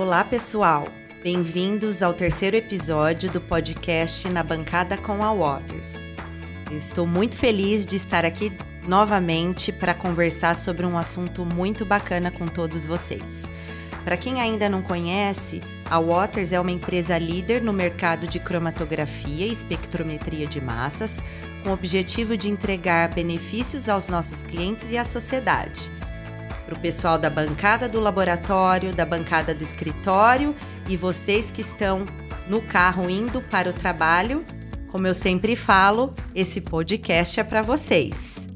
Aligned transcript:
Olá, 0.00 0.24
pessoal. 0.24 0.86
Bem-vindos 1.22 2.02
ao 2.02 2.14
terceiro 2.14 2.56
episódio 2.56 3.30
do 3.30 3.38
podcast 3.38 4.26
Na 4.30 4.42
Bancada 4.42 4.96
com 4.96 5.22
a 5.22 5.30
Waters. 5.30 6.08
Eu 6.70 6.78
estou 6.78 7.06
muito 7.06 7.36
feliz 7.36 7.84
de 7.84 7.96
estar 7.96 8.24
aqui 8.24 8.50
novamente 8.88 9.70
para 9.70 9.92
conversar 9.92 10.56
sobre 10.56 10.86
um 10.86 10.96
assunto 10.96 11.44
muito 11.44 11.84
bacana 11.84 12.30
com 12.30 12.46
todos 12.46 12.86
vocês. 12.86 13.52
Para 14.02 14.16
quem 14.16 14.40
ainda 14.40 14.70
não 14.70 14.80
conhece, 14.80 15.60
a 15.90 16.00
Waters 16.00 16.54
é 16.54 16.58
uma 16.58 16.70
empresa 16.70 17.18
líder 17.18 17.62
no 17.62 17.72
mercado 17.74 18.26
de 18.26 18.40
cromatografia 18.40 19.46
e 19.46 19.52
espectrometria 19.52 20.46
de 20.46 20.62
massas, 20.62 21.22
com 21.62 21.68
o 21.68 21.74
objetivo 21.74 22.38
de 22.38 22.48
entregar 22.48 23.10
benefícios 23.10 23.86
aos 23.86 24.08
nossos 24.08 24.42
clientes 24.42 24.90
e 24.90 24.96
à 24.96 25.04
sociedade. 25.04 25.99
Para 26.70 26.78
o 26.78 26.82
pessoal 26.82 27.18
da 27.18 27.28
bancada 27.28 27.88
do 27.88 27.98
laboratório, 27.98 28.94
da 28.94 29.04
bancada 29.04 29.52
do 29.52 29.64
escritório 29.64 30.54
e 30.88 30.96
vocês 30.96 31.50
que 31.50 31.62
estão 31.62 32.06
no 32.48 32.62
carro 32.62 33.10
indo 33.10 33.42
para 33.42 33.70
o 33.70 33.72
trabalho, 33.72 34.44
como 34.86 35.04
eu 35.04 35.12
sempre 35.12 35.56
falo, 35.56 36.14
esse 36.32 36.60
podcast 36.60 37.40
é 37.40 37.42
para 37.42 37.60
vocês. 37.60 38.48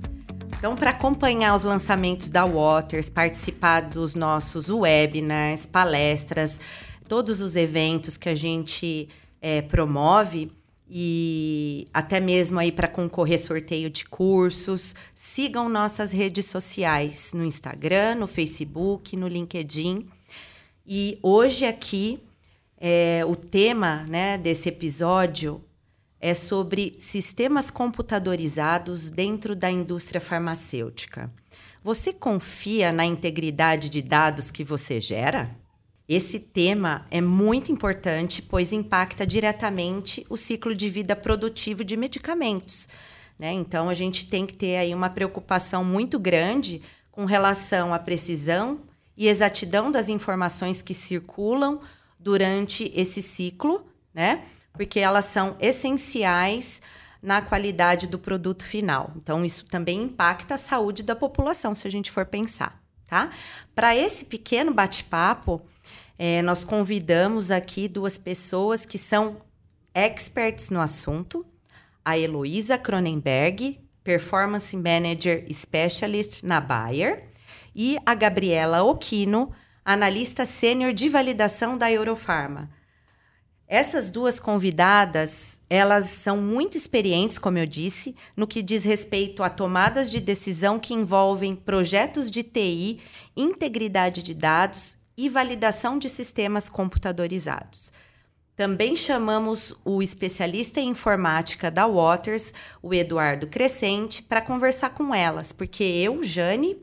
Então, 0.56 0.76
para 0.76 0.90
acompanhar 0.90 1.56
os 1.56 1.64
lançamentos 1.64 2.28
da 2.28 2.44
Waters, 2.44 3.10
participar 3.10 3.80
dos 3.80 4.14
nossos 4.14 4.68
webinars, 4.68 5.66
palestras, 5.66 6.60
todos 7.08 7.40
os 7.40 7.56
eventos 7.56 8.16
que 8.16 8.28
a 8.28 8.34
gente 8.36 9.08
é, 9.42 9.60
promove 9.60 10.52
e 10.88 11.86
até 11.92 12.20
mesmo 12.20 12.58
aí 12.58 12.70
para 12.70 12.88
concorrer 12.88 13.40
sorteio 13.40 13.88
de 13.88 14.04
cursos, 14.04 14.94
sigam 15.14 15.68
nossas 15.68 16.12
redes 16.12 16.46
sociais 16.46 17.32
no 17.34 17.44
Instagram, 17.44 18.16
no 18.16 18.26
Facebook, 18.26 19.16
no 19.16 19.26
LinkedIn. 19.26 20.06
E 20.86 21.18
hoje 21.22 21.64
aqui 21.64 22.20
é, 22.78 23.24
o 23.26 23.34
tema 23.34 24.04
né, 24.08 24.36
desse 24.36 24.68
episódio 24.68 25.64
é 26.20 26.34
sobre 26.34 26.96
sistemas 26.98 27.70
computadorizados 27.70 29.10
dentro 29.10 29.56
da 29.56 29.70
indústria 29.70 30.20
farmacêutica. 30.20 31.32
Você 31.82 32.12
confia 32.12 32.92
na 32.92 33.04
integridade 33.04 33.90
de 33.90 34.00
dados 34.00 34.50
que 34.50 34.64
você 34.64 35.00
gera? 35.00 35.54
Esse 36.08 36.38
tema 36.38 37.06
é 37.10 37.20
muito 37.20 37.72
importante, 37.72 38.42
pois 38.42 38.72
impacta 38.74 39.26
diretamente 39.26 40.24
o 40.28 40.36
ciclo 40.36 40.74
de 40.74 40.88
vida 40.90 41.16
produtivo 41.16 41.82
de 41.82 41.96
medicamentos. 41.96 42.86
Né? 43.38 43.52
Então, 43.52 43.88
a 43.88 43.94
gente 43.94 44.26
tem 44.28 44.46
que 44.46 44.54
ter 44.54 44.76
aí 44.76 44.94
uma 44.94 45.08
preocupação 45.08 45.82
muito 45.82 46.18
grande 46.18 46.82
com 47.10 47.24
relação 47.24 47.94
à 47.94 47.98
precisão 47.98 48.82
e 49.16 49.28
exatidão 49.28 49.90
das 49.90 50.10
informações 50.10 50.82
que 50.82 50.92
circulam 50.92 51.80
durante 52.18 52.92
esse 52.94 53.22
ciclo, 53.22 53.86
né? 54.12 54.44
porque 54.74 55.00
elas 55.00 55.24
são 55.24 55.56
essenciais 55.58 56.82
na 57.22 57.40
qualidade 57.40 58.06
do 58.06 58.18
produto 58.18 58.62
final. 58.62 59.10
Então, 59.16 59.42
isso 59.42 59.64
também 59.64 60.02
impacta 60.02 60.54
a 60.54 60.58
saúde 60.58 61.02
da 61.02 61.16
população, 61.16 61.74
se 61.74 61.88
a 61.88 61.90
gente 61.90 62.10
for 62.10 62.26
pensar, 62.26 62.78
tá? 63.06 63.30
Para 63.74 63.96
esse 63.96 64.26
pequeno 64.26 64.74
bate-papo, 64.74 65.62
é, 66.18 66.42
nós 66.42 66.64
convidamos 66.64 67.50
aqui 67.50 67.88
duas 67.88 68.16
pessoas 68.16 68.86
que 68.86 68.98
são 68.98 69.38
experts 69.94 70.70
no 70.70 70.80
assunto, 70.80 71.44
a 72.04 72.18
Heloísa 72.18 72.78
Cronenberg, 72.78 73.80
Performance 74.02 74.76
Manager 74.76 75.44
Specialist 75.52 76.42
na 76.44 76.60
Bayer, 76.60 77.28
e 77.74 77.98
a 78.06 78.14
Gabriela 78.14 78.82
Oquino, 78.82 79.50
analista 79.84 80.46
sênior 80.46 80.92
de 80.92 81.08
validação 81.08 81.76
da 81.76 81.90
Eurofarma. 81.90 82.70
Essas 83.66 84.10
duas 84.10 84.38
convidadas, 84.38 85.60
elas 85.68 86.06
são 86.06 86.36
muito 86.36 86.76
experientes, 86.76 87.38
como 87.38 87.58
eu 87.58 87.66
disse, 87.66 88.14
no 88.36 88.46
que 88.46 88.62
diz 88.62 88.84
respeito 88.84 89.42
a 89.42 89.48
tomadas 89.50 90.10
de 90.10 90.20
decisão 90.20 90.78
que 90.78 90.94
envolvem 90.94 91.56
projetos 91.56 92.30
de 92.30 92.42
TI, 92.42 93.00
integridade 93.36 94.22
de 94.22 94.34
dados 94.34 94.98
e 95.16 95.28
validação 95.28 95.98
de 95.98 96.08
sistemas 96.08 96.68
computadorizados. 96.68 97.92
Também 98.56 98.94
chamamos 98.94 99.74
o 99.84 100.00
especialista 100.00 100.80
em 100.80 100.90
informática 100.90 101.70
da 101.70 101.86
Waters, 101.86 102.54
o 102.80 102.94
Eduardo 102.94 103.48
Crescente, 103.48 104.22
para 104.22 104.40
conversar 104.40 104.90
com 104.90 105.12
elas, 105.12 105.52
porque 105.52 105.82
eu, 105.82 106.22
Jane, 106.22 106.76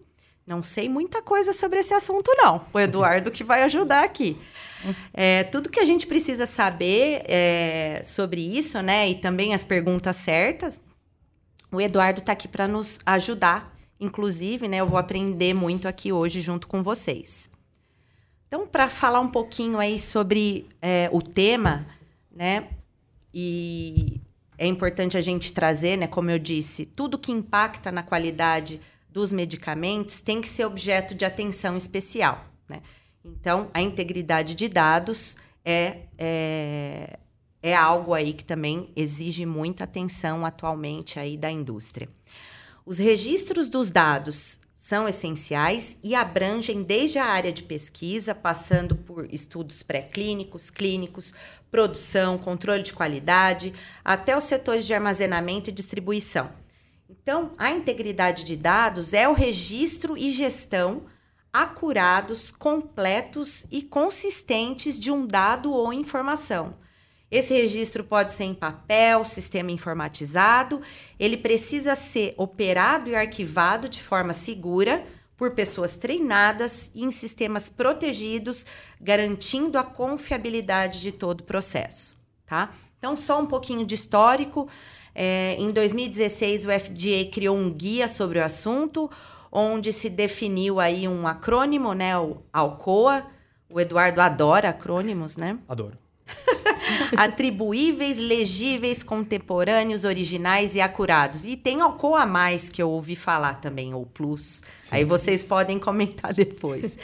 não 0.46 0.62
sei 0.62 0.90
muita 0.90 1.22
coisa 1.22 1.54
sobre 1.54 1.80
esse 1.80 1.94
assunto, 1.94 2.30
não. 2.36 2.66
O 2.74 2.80
Eduardo 2.80 3.32
que 3.32 3.44
vai 3.44 3.64
ajudar 3.64 4.04
aqui. 4.04 4.38
É, 5.14 5.44
tudo 5.44 5.70
que 5.70 5.80
a 5.80 5.86
gente 5.86 6.08
precisa 6.08 6.46
saber 6.46 7.22
é, 7.26 8.02
sobre 8.04 8.42
isso, 8.42 8.82
né? 8.82 9.08
E 9.08 9.16
também 9.16 9.54
as 9.54 9.64
perguntas 9.64 10.16
certas, 10.16 10.82
o 11.72 11.80
Eduardo 11.80 12.20
está 12.20 12.34
aqui 12.34 12.48
para 12.48 12.68
nos 12.68 13.00
ajudar. 13.06 13.78
Inclusive, 14.00 14.68
né? 14.68 14.78
Eu 14.78 14.88
vou 14.88 14.98
aprender 14.98 15.54
muito 15.54 15.88
aqui 15.88 16.12
hoje 16.12 16.42
junto 16.42 16.68
com 16.68 16.82
vocês. 16.82 17.51
Então, 18.54 18.68
para 18.68 18.90
falar 18.90 19.22
um 19.22 19.30
pouquinho 19.30 19.80
aí 19.80 19.98
sobre 19.98 20.68
é, 20.82 21.10
o 21.14 21.22
tema, 21.22 21.88
né? 22.30 22.68
E 23.34 24.20
é 24.58 24.68
importante 24.68 25.16
a 25.16 25.22
gente 25.22 25.54
trazer, 25.54 25.96
né? 25.96 26.06
Como 26.06 26.30
eu 26.30 26.38
disse, 26.38 26.86
tudo 26.86 27.18
que 27.18 27.32
impacta 27.32 27.94
na 27.94 28.04
qualidade 28.04 28.82
dos 29.10 29.32
medicamentos 29.32 30.20
tem 30.20 30.42
que 30.42 30.50
ser 30.50 30.66
objeto 30.66 31.16
de 31.16 31.24
atenção 31.24 31.78
especial, 31.78 32.44
né? 32.68 32.82
Então, 33.24 33.72
a 33.74 33.82
integridade 33.82 34.54
de 34.54 34.68
dados 34.68 35.38
é, 35.64 36.00
é, 36.18 37.20
é 37.64 37.74
algo 37.74 38.14
aí 38.14 38.34
que 38.34 38.44
também 38.44 38.90
exige 38.98 39.46
muita 39.46 39.86
atenção 39.86 40.46
atualmente 40.46 41.18
aí 41.18 41.38
da 41.38 41.50
indústria. 41.50 42.10
Os 42.86 43.00
registros 43.00 43.70
dos 43.70 43.92
dados 43.92 44.60
são 44.82 45.08
essenciais 45.08 45.96
e 46.04 46.16
abrangem 46.16 46.82
desde 46.82 47.20
a 47.20 47.26
área 47.26 47.54
de 47.54 47.62
pesquisa, 47.62 48.34
passando 48.34 48.96
por 48.96 49.32
estudos 49.32 49.84
pré-clínicos, 49.84 50.72
clínicos, 50.72 51.36
produção, 51.70 52.36
controle 52.40 52.82
de 52.82 52.92
qualidade, 52.92 53.76
até 54.04 54.36
os 54.36 54.46
setores 54.46 54.88
de 54.88 54.94
armazenamento 54.96 55.70
e 55.70 55.72
distribuição. 55.72 56.52
Então, 57.08 57.52
a 57.60 57.70
integridade 57.70 58.44
de 58.44 58.56
dados 58.58 59.14
é 59.14 59.30
o 59.30 59.34
registro 59.34 60.18
e 60.18 60.32
gestão 60.32 61.04
acurados, 61.54 62.50
completos 62.50 63.68
e 63.70 63.84
consistentes 63.84 65.00
de 65.00 65.12
um 65.12 65.28
dado 65.28 65.72
ou 65.72 65.94
informação. 65.94 66.74
Esse 67.32 67.54
registro 67.54 68.04
pode 68.04 68.34
ser 68.34 68.44
em 68.44 68.54
papel, 68.54 69.24
sistema 69.24 69.72
informatizado, 69.72 70.82
ele 71.18 71.38
precisa 71.38 71.96
ser 71.96 72.34
operado 72.38 73.10
e 73.10 73.16
arquivado 73.16 73.88
de 73.88 74.04
forma 74.04 74.34
segura 74.34 75.06
por 75.38 75.52
pessoas 75.52 75.96
treinadas 75.96 76.92
e 76.94 77.04
em 77.04 77.10
sistemas 77.10 77.70
protegidos, 77.70 78.66
garantindo 79.00 79.80
a 79.80 79.84
confiabilidade 79.84 81.00
de 81.02 81.12
todo 81.12 81.42
o 81.42 81.46
processo, 81.46 82.18
tá? 82.46 82.72
Então, 83.00 83.18
só 83.18 83.40
um 83.40 83.48
pouquinho 83.48 83.84
de 83.84 83.96
histórico. 83.96 84.68
É, 85.16 85.56
em 85.58 85.72
2016, 85.72 86.66
o 86.66 86.68
FDA 86.68 87.32
criou 87.32 87.58
um 87.58 87.72
guia 87.72 88.08
sobre 88.08 88.38
o 88.38 88.44
assunto, 88.44 89.10
onde 89.52 89.92
se 89.92 90.10
definiu 90.10 90.80
aí 90.80 91.08
um 91.08 91.26
acrônimo, 91.26 91.94
né, 91.94 92.16
o 92.20 92.38
ALCOA. 92.54 93.26
O 93.68 93.80
Eduardo 93.80 94.22
adora 94.22 94.70
acrônimos, 94.70 95.38
né? 95.38 95.58
Adoro. 95.68 96.01
Atribuíveis, 97.18 98.18
legíveis, 98.18 99.04
contemporâneos, 99.04 100.04
originais 100.04 100.76
e 100.76 100.82
acurados. 100.82 101.46
E 101.46 101.56
tem 101.56 101.82
ALCOA 101.82 102.22
a 102.22 102.26
mais 102.26 102.70
que 102.70 102.82
eu 102.82 102.90
ouvi 102.90 103.16
falar 103.16 103.56
também, 103.56 103.94
ou 103.94 104.06
Plus. 104.06 104.62
Sim, 104.80 104.96
aí 104.96 105.04
vocês 105.04 105.42
sim. 105.42 105.48
podem 105.48 105.80
comentar 105.80 106.34
depois. 106.36 106.98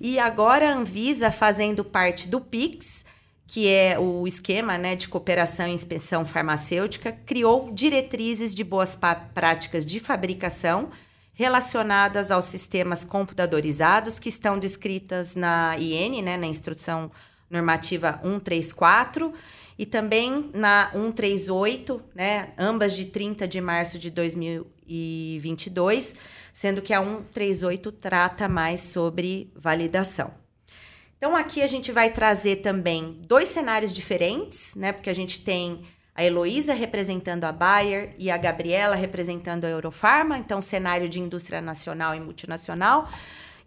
e 0.00 0.18
agora 0.18 0.70
a 0.70 0.74
Anvisa, 0.74 1.30
fazendo 1.30 1.84
parte 1.84 2.28
do 2.28 2.40
PIX, 2.40 3.04
que 3.46 3.66
é 3.66 3.98
o 3.98 4.26
esquema 4.26 4.76
né, 4.76 4.94
de 4.94 5.08
cooperação 5.08 5.66
e 5.66 5.72
inspeção 5.72 6.26
farmacêutica, 6.26 7.10
criou 7.10 7.70
diretrizes 7.72 8.54
de 8.54 8.62
boas 8.62 8.96
práticas 9.32 9.86
de 9.86 9.98
fabricação 9.98 10.90
relacionadas 11.32 12.30
aos 12.32 12.46
sistemas 12.46 13.04
computadorizados 13.04 14.18
que 14.18 14.28
estão 14.28 14.58
descritas 14.58 15.36
na 15.36 15.76
IN, 15.78 16.20
né, 16.20 16.36
na 16.36 16.46
Instrução 16.46 17.10
Normativa 17.50 18.20
134, 18.22 19.32
e 19.78 19.86
também 19.86 20.50
na 20.52 20.90
138, 20.92 22.02
né, 22.14 22.48
ambas 22.58 22.94
de 22.96 23.06
30 23.06 23.46
de 23.46 23.60
março 23.60 23.98
de 23.98 24.10
2022, 24.10 26.16
sendo 26.52 26.82
que 26.82 26.92
a 26.92 27.00
138 27.02 27.92
trata 27.92 28.48
mais 28.48 28.80
sobre 28.80 29.52
validação. 29.54 30.34
Então 31.16 31.36
aqui 31.36 31.62
a 31.62 31.66
gente 31.66 31.90
vai 31.92 32.10
trazer 32.10 32.56
também 32.56 33.20
dois 33.26 33.48
cenários 33.48 33.94
diferentes, 33.94 34.74
né, 34.74 34.92
porque 34.92 35.10
a 35.10 35.14
gente 35.14 35.40
tem 35.40 35.84
a 36.18 36.24
Heloísa 36.24 36.74
representando 36.74 37.44
a 37.44 37.52
Bayer 37.52 38.12
e 38.18 38.28
a 38.28 38.36
Gabriela 38.36 38.96
representando 38.96 39.64
a 39.64 39.68
Eurofarma, 39.68 40.36
então 40.36 40.60
cenário 40.60 41.08
de 41.08 41.20
indústria 41.20 41.60
nacional 41.60 42.12
e 42.12 42.18
multinacional. 42.18 43.08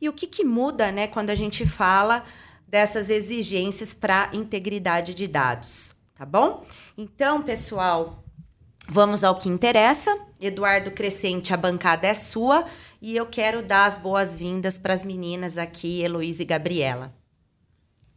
E 0.01 0.09
o 0.09 0.13
que, 0.13 0.27
que 0.27 0.43
muda 0.43 0.91
né, 0.91 1.07
quando 1.07 1.29
a 1.29 1.35
gente 1.35 1.65
fala 1.65 2.25
dessas 2.71 3.09
exigências 3.09 3.93
para 3.93 4.31
integridade 4.33 5.13
de 5.13 5.27
dados, 5.27 5.93
tá 6.15 6.25
bom? 6.25 6.65
Então, 6.97 7.43
pessoal, 7.43 8.23
vamos 8.87 9.25
ao 9.25 9.35
que 9.35 9.49
interessa. 9.49 10.17
Eduardo 10.39 10.89
Crescente, 10.89 11.53
a 11.53 11.57
bancada 11.57 12.07
é 12.07 12.13
sua 12.13 12.65
e 13.01 13.15
eu 13.15 13.25
quero 13.25 13.61
dar 13.61 13.85
as 13.85 13.97
boas-vindas 13.97 14.77
para 14.77 14.93
as 14.93 15.03
meninas 15.03 15.57
aqui, 15.57 16.01
Heloísa 16.01 16.43
e 16.43 16.45
Gabriela. 16.45 17.13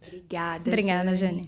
Obrigada. 0.00 0.70
Obrigada, 0.70 1.16
Jane. 1.16 1.42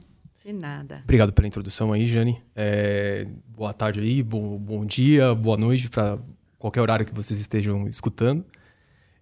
De 0.45 0.53
nada. 0.53 1.01
Obrigado 1.05 1.33
pela 1.33 1.47
introdução 1.47 1.93
aí, 1.93 2.07
Jane. 2.09 2.43
É, 2.57 3.25
boa 3.47 3.73
tarde 3.73 4.01
aí, 4.01 4.21
bom, 4.21 4.59
bom 4.59 4.85
dia, 4.85 5.33
boa 5.33 5.57
noite 5.57 5.89
para 5.89 6.19
qualquer 6.59 6.81
horário 6.81 7.07
que 7.07 7.15
vocês 7.15 7.39
estejam 7.39 7.87
escutando. 7.89 8.45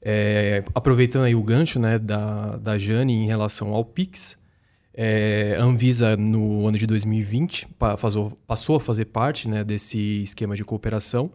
É, 0.07 0.63
aproveitando 0.75 1.25
aí 1.25 1.35
o 1.35 1.43
gancho 1.43 1.79
né, 1.81 1.99
da, 1.99 2.57
da 2.57 2.77
Jane 2.77 3.15
em 3.15 3.27
relação 3.27 3.73
ao 3.73 3.83
Pix, 3.83 4.39
é, 4.93 5.57
a 5.59 5.65
Anvisa, 5.65 6.15
no 6.15 6.69
ano 6.69 6.77
de 6.77 6.87
2020, 6.87 7.67
passou 8.47 8.77
a 8.77 8.81
fazer 8.81 9.07
parte 9.07 9.49
né, 9.49 9.65
desse 9.65 10.23
esquema 10.23 10.55
de 10.55 10.63
cooperação 10.63 11.33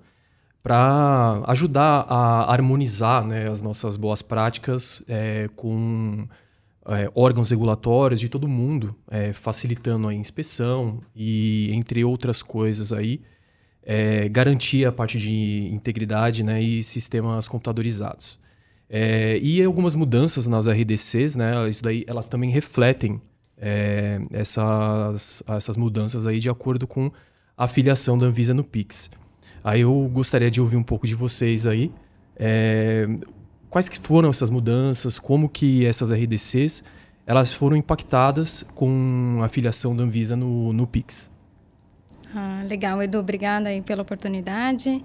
para 0.62 1.42
ajudar 1.48 2.06
a 2.07 2.54
harmonizar 2.54 3.25
né, 3.25 3.50
as 3.50 3.60
nossas 3.60 3.98
boas 3.98 4.21
práticas 4.21 5.01
é, 5.07 5.50
com 5.56 6.27
é, 6.86 7.12
órgãos 7.15 7.50
regulatórios 7.50 8.19
de 8.19 8.30
todo 8.30 8.48
mundo, 8.48 8.95
é, 9.10 9.33
facilitando 9.33 10.07
a 10.07 10.13
inspeção 10.13 11.01
e, 11.15 11.69
entre 11.74 12.04
outras 12.04 12.44
coisas 12.44 12.94
aí, 12.94 13.22
é, 13.83 14.30
garantir 14.30 14.86
a 14.86 14.92
parte 14.92 15.18
de 15.18 15.69
integridade 15.74 16.44
né, 16.44 16.62
e 16.62 16.83
sistemas 16.83 17.48
computadorizados. 17.48 18.39
É, 18.89 19.38
e 19.41 19.62
algumas 19.63 19.94
mudanças 19.94 20.47
nas 20.47 20.68
RDCs, 20.68 21.36
né? 21.36 21.69
Isso 21.69 21.83
daí, 21.83 22.03
elas 22.07 22.27
também 22.27 22.50
refletem 22.50 23.21
é, 23.57 24.19
essas, 24.31 25.44
essas 25.47 25.77
mudanças 25.77 26.25
aí 26.25 26.39
de 26.39 26.50
acordo 26.50 26.88
com 26.88 27.12
a 27.56 27.65
afiliação 27.65 28.18
da 28.18 28.25
Anvisa 28.25 28.53
no 28.53 28.63
Pix. 28.63 29.12
Aí 29.63 29.81
eu 29.81 30.09
gostaria 30.12 30.50
de 30.50 30.59
ouvir 30.59 30.77
um 30.77 30.83
pouco 30.83 31.06
de 31.06 31.13
vocês 31.13 31.68
aí. 31.68 31.91
É, 32.36 33.07
quais 33.69 33.88
que 33.88 34.00
foram 34.00 34.30
essas 34.30 34.50
mudanças? 34.50 35.19
Como 35.19 35.47
que 35.50 35.86
essas 35.86 36.12
RDCs 36.12 36.83
elas 37.27 37.53
foram 37.53 37.77
impactadas 37.77 38.65
com 38.74 39.38
a 39.41 39.45
afiliação 39.45 39.95
da 39.95 40.03
Anvisa 40.03 40.36
no, 40.36 40.74
no 40.74 40.88
Pix? 40.88 41.30
Ah, 42.33 42.63
legal, 42.68 43.03
Edu. 43.03 43.19
Obrigada 43.19 43.69
aí 43.69 43.81
pela 43.81 44.01
oportunidade. 44.01 45.03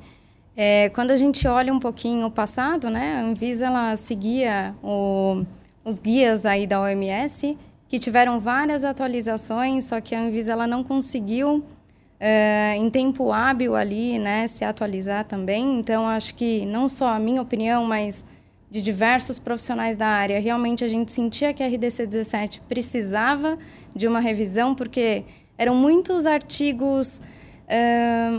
É, 0.56 0.88
quando 0.90 1.10
a 1.10 1.16
gente 1.16 1.48
olha 1.48 1.72
um 1.72 1.80
pouquinho 1.80 2.26
o 2.26 2.30
passado, 2.30 2.88
né, 2.88 3.16
a 3.16 3.22
Anvisa 3.22 3.66
ela 3.66 3.96
seguia 3.96 4.74
o, 4.82 5.44
os 5.84 6.00
guias 6.00 6.46
aí 6.46 6.66
da 6.66 6.80
OMS, 6.80 7.58
que 7.88 7.98
tiveram 7.98 8.38
várias 8.38 8.84
atualizações, 8.84 9.86
só 9.86 10.00
que 10.00 10.14
a 10.14 10.20
Anvisa 10.20 10.52
ela 10.52 10.66
não 10.66 10.84
conseguiu 10.84 11.64
é, 12.20 12.74
em 12.76 12.88
tempo 12.88 13.32
hábil 13.32 13.74
ali, 13.74 14.18
né, 14.18 14.46
se 14.46 14.64
atualizar 14.64 15.24
também. 15.24 15.78
Então, 15.78 16.06
acho 16.06 16.34
que 16.34 16.64
não 16.66 16.88
só 16.88 17.08
a 17.08 17.18
minha 17.18 17.42
opinião, 17.42 17.84
mas 17.84 18.24
de 18.70 18.80
diversos 18.80 19.38
profissionais 19.38 19.96
da 19.96 20.06
área, 20.06 20.40
realmente 20.40 20.84
a 20.84 20.88
gente 20.88 21.12
sentia 21.12 21.52
que 21.52 21.62
a 21.62 21.66
RDC 21.66 22.06
17 22.06 22.60
precisava 22.68 23.58
de 23.94 24.08
uma 24.08 24.20
revisão, 24.20 24.74
porque 24.74 25.24
eram 25.56 25.74
muitos 25.74 26.26
artigos 26.26 27.20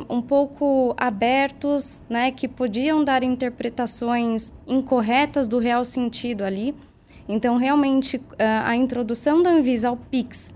um 0.09 0.21
pouco 0.21 0.93
abertos, 0.97 2.03
né, 2.09 2.31
que 2.31 2.47
podiam 2.47 3.03
dar 3.03 3.23
interpretações 3.23 4.53
incorretas 4.67 5.47
do 5.47 5.57
real 5.57 5.83
sentido 5.83 6.43
ali. 6.43 6.75
Então, 7.27 7.57
realmente, 7.57 8.21
a 8.37 8.75
introdução 8.75 9.41
da 9.41 9.49
Anvisa 9.49 9.89
ao 9.89 9.97
PIX 9.97 10.53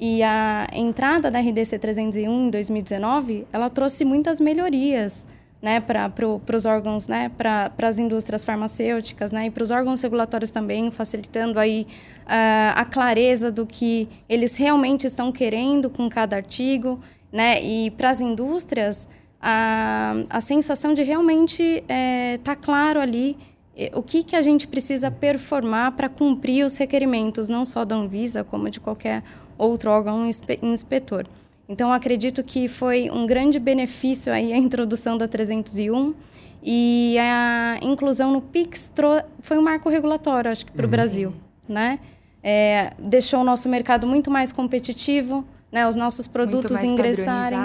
e 0.00 0.22
a 0.22 0.68
entrada 0.72 1.30
da 1.30 1.40
RDC 1.40 1.78
301 1.78 2.46
em 2.46 2.50
2019, 2.50 3.46
ela 3.52 3.68
trouxe 3.68 4.04
muitas 4.04 4.40
melhorias 4.40 5.26
né, 5.60 5.80
para 5.80 6.08
pro, 6.08 6.40
os 6.54 6.66
órgãos, 6.66 7.08
né, 7.08 7.30
para 7.36 7.72
as 7.82 7.98
indústrias 7.98 8.44
farmacêuticas, 8.44 9.32
né, 9.32 9.46
e 9.46 9.50
para 9.50 9.62
os 9.62 9.70
órgãos 9.70 10.00
regulatórios 10.00 10.50
também, 10.50 10.90
facilitando 10.90 11.58
aí 11.58 11.86
uh, 12.22 12.74
a 12.76 12.84
clareza 12.84 13.50
do 13.50 13.66
que 13.66 14.08
eles 14.28 14.56
realmente 14.56 15.06
estão 15.06 15.32
querendo 15.32 15.90
com 15.90 16.08
cada 16.08 16.36
artigo 16.36 17.00
né? 17.32 17.62
E 17.62 17.90
para 17.92 18.10
as 18.10 18.20
indústrias, 18.20 19.08
a, 19.40 20.14
a 20.30 20.40
sensação 20.40 20.94
de 20.94 21.02
realmente 21.02 21.62
estar 21.62 21.94
é, 21.94 22.38
tá 22.38 22.56
claro 22.56 23.00
ali 23.00 23.36
é, 23.76 23.92
o 23.94 24.02
que, 24.02 24.24
que 24.24 24.34
a 24.34 24.42
gente 24.42 24.66
precisa 24.66 25.10
performar 25.10 25.92
para 25.92 26.08
cumprir 26.08 26.64
os 26.64 26.76
requerimentos, 26.76 27.48
não 27.48 27.64
só 27.64 27.84
da 27.84 27.94
Anvisa, 27.94 28.42
como 28.42 28.68
de 28.68 28.80
qualquer 28.80 29.22
outro 29.56 29.90
órgão 29.90 30.28
inspetor. 30.62 31.24
Então, 31.68 31.92
acredito 31.92 32.42
que 32.42 32.66
foi 32.66 33.10
um 33.10 33.26
grande 33.26 33.58
benefício 33.58 34.32
aí 34.32 34.52
a 34.52 34.56
introdução 34.56 35.16
da 35.16 35.28
301 35.28 36.14
e 36.62 37.16
a 37.20 37.78
inclusão 37.82 38.32
no 38.32 38.40
PIX 38.40 38.90
foi 39.42 39.58
um 39.58 39.62
marco 39.62 39.88
regulatório, 39.88 40.50
acho 40.50 40.66
que, 40.66 40.72
para 40.72 40.86
o 40.86 40.88
Brasil, 40.88 41.32
né? 41.68 42.00
É, 42.42 42.92
deixou 42.98 43.40
o 43.40 43.44
nosso 43.44 43.68
mercado 43.68 44.06
muito 44.06 44.30
mais 44.30 44.50
competitivo, 44.50 45.44
né, 45.70 45.86
os 45.86 45.96
nossos 45.96 46.26
produtos 46.26 46.82
ingressarem, 46.82 47.58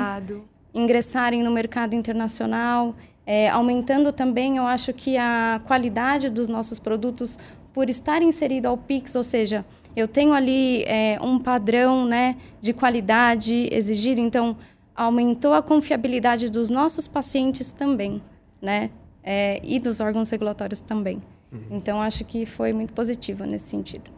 ingressarem 0.73 1.43
no 1.43 1.51
mercado 1.51 1.95
internacional, 1.95 2.95
é, 3.25 3.49
aumentando 3.49 4.11
também, 4.11 4.57
eu 4.57 4.65
acho 4.65 4.93
que 4.93 5.17
a 5.17 5.61
qualidade 5.65 6.29
dos 6.29 6.47
nossos 6.47 6.79
produtos 6.79 7.39
por 7.73 7.89
estar 7.89 8.21
inserido 8.21 8.67
ao 8.67 8.77
Pix, 8.77 9.15
ou 9.15 9.23
seja, 9.23 9.65
eu 9.95 10.07
tenho 10.07 10.33
ali 10.33 10.83
é, 10.83 11.19
um 11.21 11.39
padrão 11.39 12.05
né, 12.05 12.35
de 12.61 12.73
qualidade 12.73 13.69
exigido, 13.71 14.19
então 14.19 14.57
aumentou 14.95 15.53
a 15.53 15.61
confiabilidade 15.61 16.49
dos 16.49 16.69
nossos 16.69 17.07
pacientes 17.07 17.71
também, 17.71 18.21
né? 18.61 18.91
É, 19.23 19.59
e 19.63 19.79
dos 19.79 19.99
órgãos 19.99 20.29
regulatórios 20.29 20.79
também. 20.79 21.21
Uhum. 21.51 21.77
Então, 21.77 22.01
acho 22.01 22.25
que 22.25 22.45
foi 22.45 22.73
muito 22.73 22.93
positivo 22.93 23.45
nesse 23.45 23.69
sentido. 23.69 24.11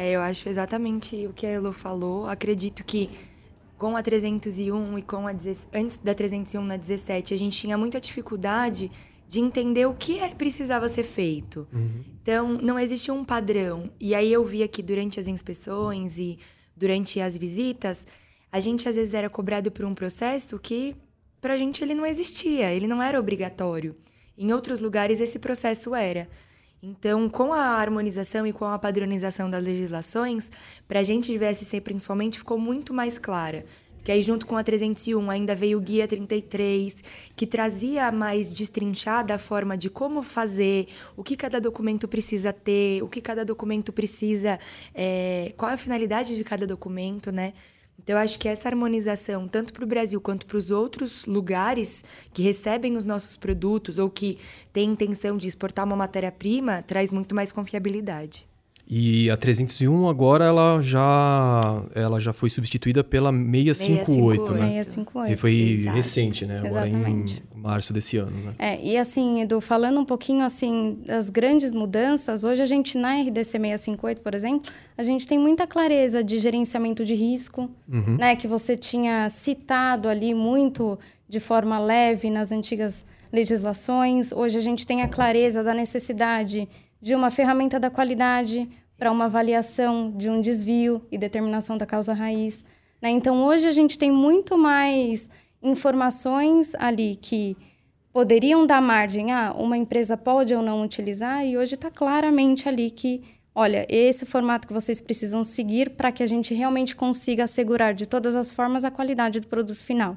É, 0.00 0.12
eu 0.12 0.22
acho 0.22 0.48
exatamente 0.48 1.26
o 1.26 1.32
que 1.34 1.44
a 1.44 1.50
Elo 1.50 1.74
falou. 1.74 2.24
Acredito 2.24 2.82
que 2.82 3.10
com 3.76 3.94
a 3.94 4.02
301 4.02 4.98
e 4.98 5.02
com 5.02 5.28
a 5.28 5.30
antes 5.30 5.98
da 6.02 6.14
301 6.14 6.64
na 6.64 6.78
17, 6.78 7.34
a 7.34 7.36
gente 7.36 7.58
tinha 7.58 7.76
muita 7.76 8.00
dificuldade 8.00 8.90
de 9.28 9.40
entender 9.40 9.84
o 9.86 9.92
que 9.92 10.18
era, 10.18 10.34
precisava 10.34 10.88
ser 10.88 11.02
feito. 11.02 11.68
Uhum. 11.70 12.02
Então, 12.22 12.48
não 12.48 12.78
existia 12.78 13.12
um 13.12 13.22
padrão. 13.22 13.90
E 14.00 14.14
aí 14.14 14.32
eu 14.32 14.42
via 14.42 14.66
que 14.66 14.82
durante 14.82 15.20
as 15.20 15.28
inspeções 15.28 16.18
e 16.18 16.38
durante 16.74 17.20
as 17.20 17.36
visitas, 17.36 18.06
a 18.50 18.58
gente 18.58 18.88
às 18.88 18.96
vezes 18.96 19.12
era 19.12 19.28
cobrado 19.28 19.70
por 19.70 19.84
um 19.84 19.94
processo 19.94 20.58
que 20.58 20.96
pra 21.42 21.58
gente 21.58 21.84
ele 21.84 21.94
não 21.94 22.06
existia, 22.06 22.72
ele 22.72 22.86
não 22.86 23.02
era 23.02 23.20
obrigatório. 23.20 23.94
Em 24.36 24.50
outros 24.50 24.80
lugares 24.80 25.20
esse 25.20 25.38
processo 25.38 25.94
era. 25.94 26.26
Então, 26.82 27.28
com 27.28 27.52
a 27.52 27.60
harmonização 27.60 28.46
e 28.46 28.52
com 28.52 28.64
a 28.64 28.78
padronização 28.78 29.50
das 29.50 29.62
legislações, 29.62 30.50
para 30.88 31.00
a 31.00 31.02
gente 31.02 31.30
de 31.30 31.38
VSC 31.38 31.80
principalmente 31.80 32.38
ficou 32.38 32.58
muito 32.58 32.94
mais 32.94 33.18
clara. 33.18 33.66
Que 34.02 34.10
aí, 34.10 34.22
junto 34.22 34.46
com 34.46 34.56
a 34.56 34.64
301, 34.64 35.30
ainda 35.30 35.54
veio 35.54 35.76
o 35.76 35.80
Guia 35.80 36.08
33, 36.08 37.04
que 37.36 37.46
trazia 37.46 38.10
mais 38.10 38.50
destrinchada 38.50 39.34
a 39.34 39.38
forma 39.38 39.76
de 39.76 39.90
como 39.90 40.22
fazer, 40.22 40.88
o 41.16 41.22
que 41.22 41.36
cada 41.36 41.60
documento 41.60 42.08
precisa 42.08 42.50
ter, 42.50 43.02
o 43.02 43.08
que 43.08 43.20
cada 43.20 43.44
documento 43.44 43.92
precisa, 43.92 44.58
é, 44.94 45.52
qual 45.54 45.70
é 45.70 45.74
a 45.74 45.76
finalidade 45.76 46.34
de 46.34 46.42
cada 46.42 46.66
documento, 46.66 47.30
né? 47.30 47.52
Então, 48.02 48.16
eu 48.16 48.22
acho 48.22 48.38
que 48.38 48.48
essa 48.48 48.66
harmonização, 48.66 49.46
tanto 49.46 49.74
para 49.74 49.84
o 49.84 49.86
Brasil 49.86 50.18
quanto 50.22 50.46
para 50.46 50.56
os 50.56 50.70
outros 50.70 51.26
lugares 51.26 52.02
que 52.32 52.42
recebem 52.42 52.96
os 52.96 53.04
nossos 53.04 53.36
produtos 53.36 53.98
ou 53.98 54.08
que 54.08 54.38
têm 54.72 54.90
intenção 54.90 55.36
de 55.36 55.46
exportar 55.46 55.84
uma 55.84 55.96
matéria-prima, 55.96 56.82
traz 56.82 57.12
muito 57.12 57.34
mais 57.34 57.52
confiabilidade. 57.52 58.49
E 58.92 59.30
a 59.30 59.36
301 59.36 60.08
agora 60.08 60.44
ela 60.44 60.80
já, 60.80 61.80
ela 61.94 62.18
já 62.18 62.32
foi 62.32 62.50
substituída 62.50 63.04
pela 63.04 63.30
658, 63.30 63.74
658 63.76 64.52
né? 64.54 64.82
658. 64.82 65.32
E 65.32 65.36
foi 65.36 65.52
Exato. 65.52 65.96
recente, 65.96 66.44
né? 66.44 66.56
Agora 66.56 66.88
Exatamente. 66.88 67.40
em 67.54 67.60
março 67.60 67.92
desse 67.92 68.16
ano, 68.16 68.36
né? 68.46 68.54
É, 68.58 68.84
e 68.84 68.96
assim, 68.96 69.42
Edu, 69.42 69.60
falando 69.60 70.00
um 70.00 70.04
pouquinho 70.04 70.44
assim 70.44 70.98
das 71.06 71.30
grandes 71.30 71.72
mudanças, 71.72 72.42
hoje 72.42 72.62
a 72.62 72.66
gente 72.66 72.98
na 72.98 73.14
RDC 73.20 73.60
658, 73.60 74.20
por 74.22 74.34
exemplo, 74.34 74.72
a 74.98 75.04
gente 75.04 75.24
tem 75.24 75.38
muita 75.38 75.68
clareza 75.68 76.24
de 76.24 76.40
gerenciamento 76.40 77.04
de 77.04 77.14
risco, 77.14 77.70
uhum. 77.88 78.16
né? 78.18 78.34
Que 78.34 78.48
você 78.48 78.76
tinha 78.76 79.30
citado 79.30 80.08
ali 80.08 80.34
muito 80.34 80.98
de 81.28 81.38
forma 81.38 81.78
leve 81.78 82.28
nas 82.28 82.50
antigas 82.50 83.04
legislações. 83.32 84.32
Hoje 84.32 84.58
a 84.58 84.60
gente 84.60 84.84
tem 84.84 85.02
a 85.02 85.08
clareza 85.08 85.62
da 85.62 85.72
necessidade 85.72 86.68
de 87.00 87.14
uma 87.14 87.30
ferramenta 87.30 87.80
da 87.80 87.88
qualidade 87.88 88.68
para 89.00 89.10
uma 89.10 89.24
avaliação 89.24 90.12
de 90.14 90.28
um 90.28 90.42
desvio 90.42 91.00
e 91.10 91.16
determinação 91.16 91.78
da 91.78 91.86
causa 91.86 92.12
raiz. 92.12 92.62
Né? 93.00 93.08
Então, 93.08 93.42
hoje 93.42 93.66
a 93.66 93.72
gente 93.72 93.96
tem 93.96 94.12
muito 94.12 94.58
mais 94.58 95.30
informações 95.62 96.74
ali 96.74 97.16
que 97.16 97.56
poderiam 98.12 98.66
dar 98.66 98.82
margem 98.82 99.32
a 99.32 99.54
uma 99.54 99.78
empresa 99.78 100.18
pode 100.18 100.54
ou 100.54 100.62
não 100.62 100.82
utilizar, 100.82 101.46
e 101.46 101.56
hoje 101.56 101.76
está 101.76 101.90
claramente 101.90 102.68
ali 102.68 102.90
que, 102.90 103.22
olha, 103.54 103.86
esse 103.88 104.26
formato 104.26 104.68
que 104.68 104.74
vocês 104.74 105.00
precisam 105.00 105.42
seguir 105.42 105.90
para 105.96 106.12
que 106.12 106.22
a 106.22 106.26
gente 106.26 106.52
realmente 106.52 106.94
consiga 106.94 107.44
assegurar 107.44 107.94
de 107.94 108.04
todas 108.04 108.36
as 108.36 108.52
formas 108.52 108.84
a 108.84 108.90
qualidade 108.90 109.40
do 109.40 109.46
produto 109.46 109.78
final. 109.78 110.12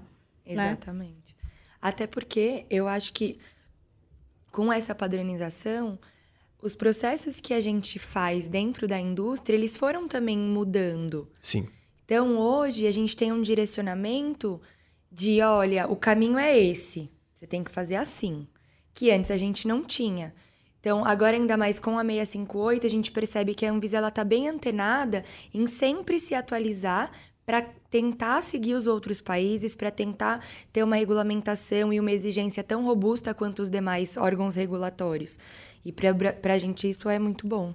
Né? 0.45 0.71
Exatamente. 0.71 1.33
Né? 1.41 1.49
Até 1.81 2.05
porque 2.05 2.65
eu 2.69 2.89
acho 2.89 3.13
que 3.13 3.39
com 4.51 4.73
essa 4.73 4.93
padronização, 4.93 5.97
os 6.63 6.75
processos 6.75 7.41
que 7.41 7.53
a 7.53 7.59
gente 7.59 7.99
faz 7.99 8.47
dentro 8.47 8.87
da 8.87 8.97
indústria, 8.97 9.55
eles 9.55 9.75
foram 9.75 10.07
também 10.07 10.37
mudando. 10.37 11.29
Sim. 11.41 11.67
Então, 12.05 12.37
hoje, 12.37 12.87
a 12.87 12.91
gente 12.91 13.17
tem 13.17 13.33
um 13.33 13.41
direcionamento 13.41 14.61
de, 15.11 15.41
olha, 15.41 15.87
o 15.87 15.95
caminho 15.97 16.37
é 16.37 16.57
esse, 16.57 17.11
você 17.33 17.45
tem 17.45 17.63
que 17.63 17.69
fazer 17.69 17.95
assim, 17.95 18.47
que 18.93 19.11
antes 19.11 19.29
a 19.29 19.35
gente 19.35 19.67
não 19.67 19.83
tinha. 19.83 20.33
Então, 20.79 21.05
agora 21.05 21.35
ainda 21.35 21.57
mais 21.57 21.79
com 21.79 21.99
a 21.99 22.03
658, 22.03 22.87
a 22.87 22.89
gente 22.89 23.11
percebe 23.11 23.53
que 23.53 23.65
a 23.65 23.71
Anvisa 23.71 23.97
ela 23.97 24.11
tá 24.11 24.23
bem 24.23 24.47
antenada 24.47 25.25
em 25.53 25.67
sempre 25.67 26.17
se 26.17 26.33
atualizar 26.33 27.11
para 27.45 27.61
tentar 27.89 28.41
seguir 28.41 28.73
os 28.73 28.87
outros 28.87 29.21
países, 29.21 29.75
para 29.75 29.91
tentar 29.91 30.43
ter 30.71 30.83
uma 30.83 30.95
regulamentação 30.95 31.91
e 31.91 31.99
uma 31.99 32.11
exigência 32.11 32.63
tão 32.63 32.85
robusta 32.85 33.33
quanto 33.33 33.61
os 33.61 33.69
demais 33.69 34.17
órgãos 34.17 34.55
regulatórios. 34.55 35.37
E 35.85 35.91
para 35.91 36.53
a 36.53 36.57
gente 36.57 36.89
isso 36.89 37.09
é 37.09 37.19
muito 37.19 37.45
bom. 37.45 37.73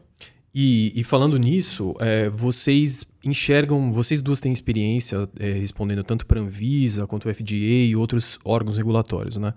E, 0.54 0.98
e 0.98 1.04
falando 1.04 1.38
nisso, 1.38 1.94
é, 2.00 2.28
vocês 2.30 3.06
enxergam, 3.25 3.92
vocês 3.92 4.22
duas 4.22 4.40
têm 4.40 4.52
experiência 4.52 5.28
é, 5.38 5.52
respondendo 5.52 6.02
tanto 6.02 6.26
para 6.26 6.40
a 6.40 6.42
Anvisa 6.42 7.06
quanto 7.06 7.28
o 7.28 7.34
FDA 7.34 7.54
e 7.54 7.94
outros 7.94 8.38
órgãos 8.44 8.78
regulatórios, 8.78 9.37
né? 9.37 9.52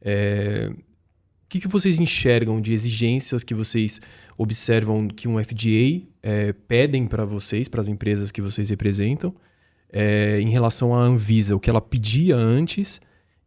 É, 0.00 0.70
o 1.46 1.48
que, 1.48 1.60
que 1.60 1.68
vocês 1.68 2.00
enxergam 2.00 2.60
de 2.60 2.72
exigências 2.72 3.44
que 3.44 3.54
vocês 3.54 4.00
observam 4.36 5.06
que 5.06 5.28
um 5.28 5.42
FDA 5.42 6.02
é, 6.20 6.52
pedem 6.52 7.06
para 7.06 7.24
vocês, 7.24 7.68
para 7.68 7.80
as 7.80 7.88
empresas 7.88 8.32
que 8.32 8.42
vocês 8.42 8.68
representam, 8.68 9.32
é, 9.92 10.40
em 10.40 10.50
relação 10.50 10.92
à 10.92 10.98
Anvisa, 10.98 11.54
o 11.54 11.60
que 11.60 11.70
ela 11.70 11.80
pedia 11.80 12.34
antes 12.34 13.00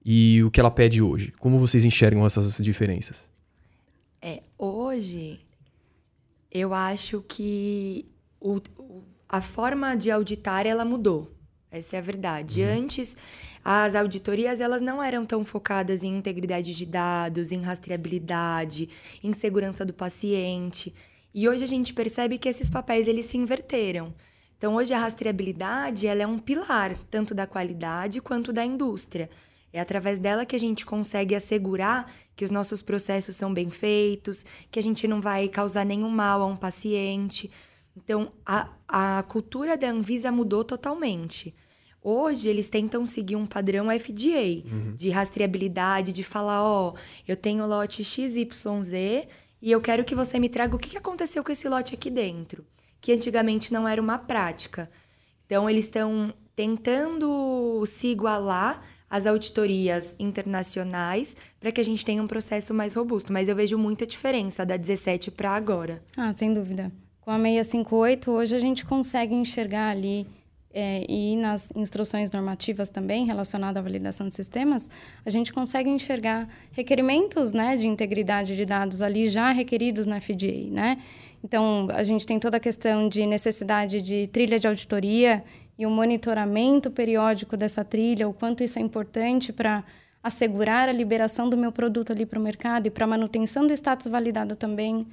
e 0.03 0.41
o 0.44 0.50
que 0.50 0.62
ela 0.62 0.72
pede 0.72 1.01
hoje? 1.01 1.34
Como 1.41 1.60
vocês 1.60 1.84
enxergam 1.84 2.25
essas 2.25 2.58
diferenças? 2.63 3.29
É, 4.22 4.44
hoje 4.58 5.41
eu 6.50 6.74
acho 6.74 7.22
que 7.27 8.06
o, 8.39 8.62
a 9.27 9.41
forma 9.41 9.94
de 9.96 10.10
auditar 10.10 10.65
ela 10.65 10.86
mudou. 10.86 11.36
Essa 11.70 11.98
é 11.98 12.00
a 12.00 12.01
verdade. 12.01 12.62
Uhum. 12.62 12.84
Antes, 12.84 13.18
as 13.72 13.94
auditorias 13.94 14.60
elas 14.62 14.82
não 14.82 15.02
eram 15.02 15.24
tão 15.24 15.46
focadas 15.46 16.04
em 16.04 16.18
integridade 16.18 16.74
de 16.74 16.88
dados, 16.88 17.52
em 17.52 17.62
rastreabilidade, 17.62 18.90
em 19.24 19.32
segurança 19.32 19.86
do 19.86 19.94
paciente. 19.94 20.92
E 21.36 21.48
hoje 21.48 21.66
a 21.66 21.68
gente 21.68 21.94
percebe 21.94 22.40
que 22.40 22.50
esses 22.50 22.68
papéis 22.68 23.08
eles 23.08 23.26
se 23.26 23.38
inverteram. 23.38 24.12
Então, 24.58 24.74
hoje 24.74 24.92
a 24.92 24.98
rastreabilidade 24.98 26.08
ela 26.08 26.24
é 26.24 26.26
um 26.26 26.40
pilar 26.40 26.96
tanto 27.12 27.36
da 27.36 27.46
qualidade 27.46 28.20
quanto 28.20 28.52
da 28.52 28.66
indústria. 28.66 29.30
É 29.72 29.80
através 29.80 30.18
dela 30.18 30.48
que 30.48 30.56
a 30.56 30.60
gente 30.60 30.84
consegue 30.84 31.36
assegurar 31.36 32.12
que 32.36 32.44
os 32.44 32.50
nossos 32.50 32.82
processos 32.82 33.36
são 33.36 33.54
bem 33.54 33.70
feitos, 33.70 34.48
que 34.72 34.80
a 34.80 34.84
gente 34.84 35.08
não 35.08 35.22
vai 35.22 35.48
causar 35.48 35.86
nenhum 35.86 36.10
mal 36.10 36.42
a 36.42 36.48
um 36.48 36.58
paciente. 36.58 37.52
Então, 37.96 38.32
a, 38.44 38.68
a 38.88 39.22
cultura 39.28 39.78
da 39.78 39.92
Anvisa 39.92 40.32
mudou 40.32 40.64
totalmente. 40.64 41.54
Hoje, 42.01 42.48
eles 42.48 42.70
tentam 42.70 43.06
seguir 43.06 43.36
um 43.36 43.46
padrão 43.46 43.88
FDA 43.88 44.63
uhum. 44.65 44.94
de 44.96 45.10
rastreabilidade, 45.10 46.13
de 46.13 46.24
falar: 46.24 46.63
ó, 46.63 46.89
oh, 46.89 47.00
eu 47.27 47.36
tenho 47.36 47.65
lote 47.65 48.03
XYZ 48.03 48.94
e 49.62 49.72
eu 49.72 49.82
quero 49.82 50.06
que 50.06 50.15
você 50.15 50.39
me 50.39 50.48
traga 50.48 50.75
o 50.75 50.79
que 50.79 50.98
aconteceu 50.98 51.44
com 51.44 51.51
esse 51.51 51.68
lote 51.68 51.94
aqui 51.94 52.10
dentro, 52.10 52.65
que 53.01 53.12
antigamente 53.12 53.74
não 53.74 53.88
era 53.88 54.01
uma 54.01 54.18
prática. 54.18 54.89
Então, 55.46 55.70
eles 55.70 55.86
estão 55.86 56.34
tentando 56.56 57.84
se 57.86 58.08
igualar 58.08 58.82
às 59.10 59.25
auditorias 59.25 60.15
internacionais 60.20 61.36
para 61.60 61.72
que 61.72 61.82
a 61.82 61.84
gente 61.84 62.06
tenha 62.06 62.22
um 62.22 62.27
processo 62.27 62.74
mais 62.74 62.96
robusto. 62.96 63.34
Mas 63.34 63.50
eu 63.50 63.56
vejo 63.56 63.77
muita 63.77 64.06
diferença 64.06 64.65
da 64.65 64.77
17 64.77 65.32
para 65.32 65.51
agora. 65.51 66.03
Ah, 66.15 66.32
sem 66.32 66.53
dúvida. 66.53 66.91
Com 67.22 67.32
a 67.32 67.38
658, 67.38 68.32
hoje 68.32 68.56
a 68.56 68.60
gente 68.60 68.86
consegue 68.86 69.34
enxergar 69.34 69.89
ali 69.89 70.27
é, 70.74 71.04
e 71.10 71.36
nas 71.36 71.72
instruções 71.76 72.32
normativas 72.32 72.90
também 72.90 73.26
relacionadas 73.26 73.78
à 73.78 73.82
validação 73.82 74.28
de 74.28 74.36
sistemas, 74.36 74.90
a 75.26 75.30
gente 75.30 75.52
consegue 75.52 75.90
enxergar 75.90 76.48
requerimentos 76.72 77.54
né, 77.54 77.76
de 77.76 77.88
integridade 77.88 78.56
de 78.56 78.66
dados 78.66 79.02
ali 79.02 79.28
já 79.28 79.52
requeridos 79.52 80.06
na 80.06 80.20
FDA, 80.22 80.70
né? 80.70 80.98
Então, 81.44 81.88
a 81.92 82.04
gente 82.04 82.26
tem 82.26 82.38
toda 82.38 82.58
a 82.58 82.60
questão 82.60 83.08
de 83.08 83.26
necessidade 83.26 84.02
de 84.02 84.28
trilha 84.28 84.60
de 84.60 84.68
auditoria 84.68 85.44
e 85.78 85.86
o 85.86 85.90
monitoramento 85.90 86.92
periódico 86.92 87.56
dessa 87.56 87.84
trilha, 87.84 88.28
o 88.28 88.34
quanto 88.34 88.62
isso 88.62 88.78
é 88.78 88.82
importante 88.82 89.54
para 89.54 89.84
assegurar 90.22 90.90
a 90.90 90.92
liberação 90.92 91.50
do 91.50 91.58
meu 91.58 91.72
produto 91.72 92.12
ali 92.12 92.26
para 92.26 92.38
o 92.38 92.42
mercado 92.42 92.88
e 92.88 92.90
para 92.90 93.08
manutenção 93.08 93.66
do 93.66 93.72
status 93.72 94.08
validado 94.08 94.56
também. 94.58 95.08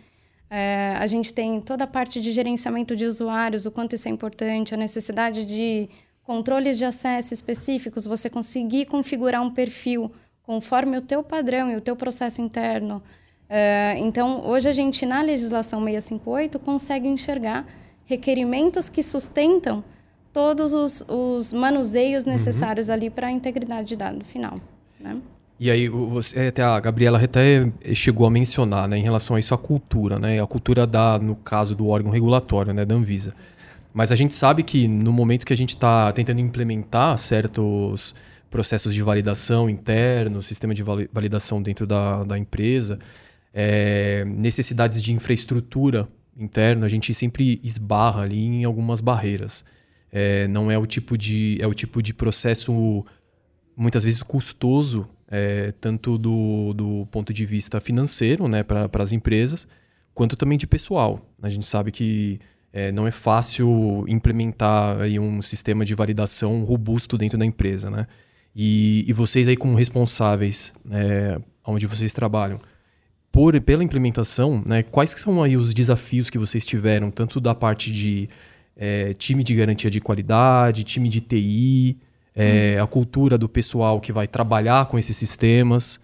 É, 0.48 0.94
a 0.98 1.06
gente 1.06 1.34
tem 1.34 1.60
toda 1.60 1.84
a 1.84 1.86
parte 1.86 2.20
de 2.20 2.32
gerenciamento 2.32 2.94
de 2.94 3.04
usuários, 3.04 3.66
o 3.66 3.70
quanto 3.70 3.94
isso 3.94 4.08
é 4.08 4.10
importante, 4.10 4.74
a 4.74 4.76
necessidade 4.76 5.44
de 5.44 5.88
controles 6.22 6.78
de 6.78 6.84
acesso 6.84 7.34
específicos, 7.34 8.04
você 8.04 8.28
conseguir 8.28 8.86
configurar 8.86 9.42
um 9.42 9.50
perfil 9.50 10.10
conforme 10.42 10.96
o 10.96 11.00
teu 11.00 11.22
padrão 11.22 11.70
e 11.70 11.76
o 11.76 11.80
teu 11.80 11.96
processo 11.96 12.40
interno. 12.40 13.02
É, 13.48 13.96
então, 13.98 14.44
hoje 14.46 14.68
a 14.68 14.72
gente, 14.72 15.04
na 15.04 15.22
legislação 15.22 15.80
658, 15.84 16.58
consegue 16.58 17.08
enxergar 17.08 17.66
requerimentos 18.04 18.88
que 18.88 19.02
sustentam 19.02 19.84
todos 20.32 20.74
os, 20.74 21.04
os 21.08 21.52
manuseios 21.52 22.24
uhum. 22.24 22.30
necessários 22.30 22.88
uhum. 22.88 22.94
ali 22.94 23.10
para 23.10 23.28
a 23.28 23.30
integridade 23.30 23.88
de 23.88 23.96
dado 23.96 24.24
final. 24.24 24.54
Né? 25.00 25.20
E 25.58 25.70
aí, 25.70 25.88
você, 25.88 26.48
até 26.48 26.62
a 26.62 26.78
Gabriela 26.78 27.18
até 27.22 27.70
chegou 27.94 28.26
a 28.26 28.30
mencionar, 28.30 28.86
né, 28.86 28.98
em 28.98 29.02
relação 29.02 29.36
a 29.36 29.40
isso, 29.40 29.54
a 29.54 29.58
cultura, 29.58 30.18
né, 30.18 30.40
a 30.40 30.46
cultura 30.46 30.86
da, 30.86 31.18
no 31.18 31.34
caso 31.34 31.74
do 31.74 31.88
órgão 31.88 32.10
regulatório, 32.10 32.74
né, 32.74 32.84
da 32.84 32.94
Anvisa. 32.94 33.34
Mas 33.94 34.12
a 34.12 34.14
gente 34.14 34.34
sabe 34.34 34.62
que 34.62 34.86
no 34.86 35.12
momento 35.12 35.46
que 35.46 35.54
a 35.54 35.56
gente 35.56 35.70
está 35.70 36.12
tentando 36.12 36.40
implementar 36.40 37.16
certos 37.16 38.14
processos 38.50 38.92
de 38.92 39.02
validação 39.02 39.70
interno, 39.70 40.42
sistema 40.42 40.74
de 40.74 40.82
validação 40.82 41.62
dentro 41.62 41.86
da, 41.86 42.22
da 42.22 42.36
empresa, 42.36 42.98
é, 43.54 44.22
necessidades 44.26 45.02
de 45.02 45.14
infraestrutura 45.14 46.06
interna, 46.36 46.84
a 46.84 46.88
gente 46.90 47.14
sempre 47.14 47.58
esbarra 47.64 48.22
ali 48.22 48.44
em 48.44 48.64
algumas 48.64 49.00
barreiras. 49.00 49.64
É, 50.12 50.46
não 50.48 50.70
é 50.70 50.76
o 50.78 50.86
tipo 50.86 51.16
de 51.16 51.56
é 51.60 51.66
o 51.66 51.72
tipo 51.72 52.02
de 52.02 52.12
processo 52.12 53.04
muitas 53.74 54.04
vezes 54.04 54.22
custoso 54.22 55.08
é, 55.28 55.72
tanto 55.80 56.16
do, 56.16 56.72
do 56.74 57.06
ponto 57.10 57.32
de 57.32 57.44
vista 57.44 57.80
financeiro, 57.80 58.48
né, 58.48 58.62
para 58.62 59.02
as 59.02 59.12
empresas, 59.12 59.66
quanto 60.14 60.36
também 60.36 60.56
de 60.56 60.66
pessoal. 60.66 61.20
A 61.42 61.48
gente 61.48 61.66
sabe 61.66 61.90
que 61.90 62.38
é, 62.72 62.92
não 62.92 63.06
é 63.06 63.10
fácil 63.10 64.04
implementar 64.08 65.00
aí 65.00 65.18
um 65.18 65.40
sistema 65.42 65.84
de 65.84 65.94
validação 65.94 66.62
robusto 66.62 67.16
dentro 67.16 67.38
da 67.38 67.44
empresa, 67.44 67.90
né? 67.90 68.06
E, 68.54 69.04
e 69.06 69.12
vocês 69.12 69.48
aí 69.48 69.56
como 69.56 69.76
responsáveis, 69.76 70.72
é, 70.90 71.38
onde 71.66 71.86
vocês 71.86 72.12
trabalham, 72.12 72.58
por, 73.30 73.60
pela 73.60 73.84
implementação, 73.84 74.62
né, 74.64 74.82
quais 74.82 75.10
são 75.10 75.42
aí 75.42 75.56
os 75.56 75.74
desafios 75.74 76.30
que 76.30 76.38
vocês 76.38 76.64
tiveram, 76.64 77.10
tanto 77.10 77.38
da 77.38 77.54
parte 77.54 77.92
de 77.92 78.30
é, 78.74 79.12
time 79.12 79.44
de 79.44 79.54
garantia 79.54 79.90
de 79.90 80.00
qualidade, 80.00 80.84
time 80.84 81.08
de 81.10 81.20
TI, 81.20 81.98
é, 82.36 82.76
hum. 82.78 82.84
a 82.84 82.86
cultura 82.86 83.38
do 83.38 83.48
pessoal 83.48 83.98
que 83.98 84.12
vai 84.12 84.28
trabalhar 84.28 84.86
com 84.86 84.98
esses 84.98 85.16
sistemas. 85.16 85.98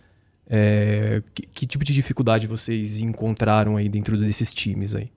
É, 0.49 1.23
que, 1.35 1.47
que, 1.47 1.67
tipo 1.67 1.85
de 1.85 1.95
dificuldade 1.95 2.47
vocês 2.47 3.01
encontraram 3.01 3.77
aí 3.77 3.89
dentro 3.89 4.17
desses 4.17 4.53
times 4.53 4.95
aí? 4.95 5.11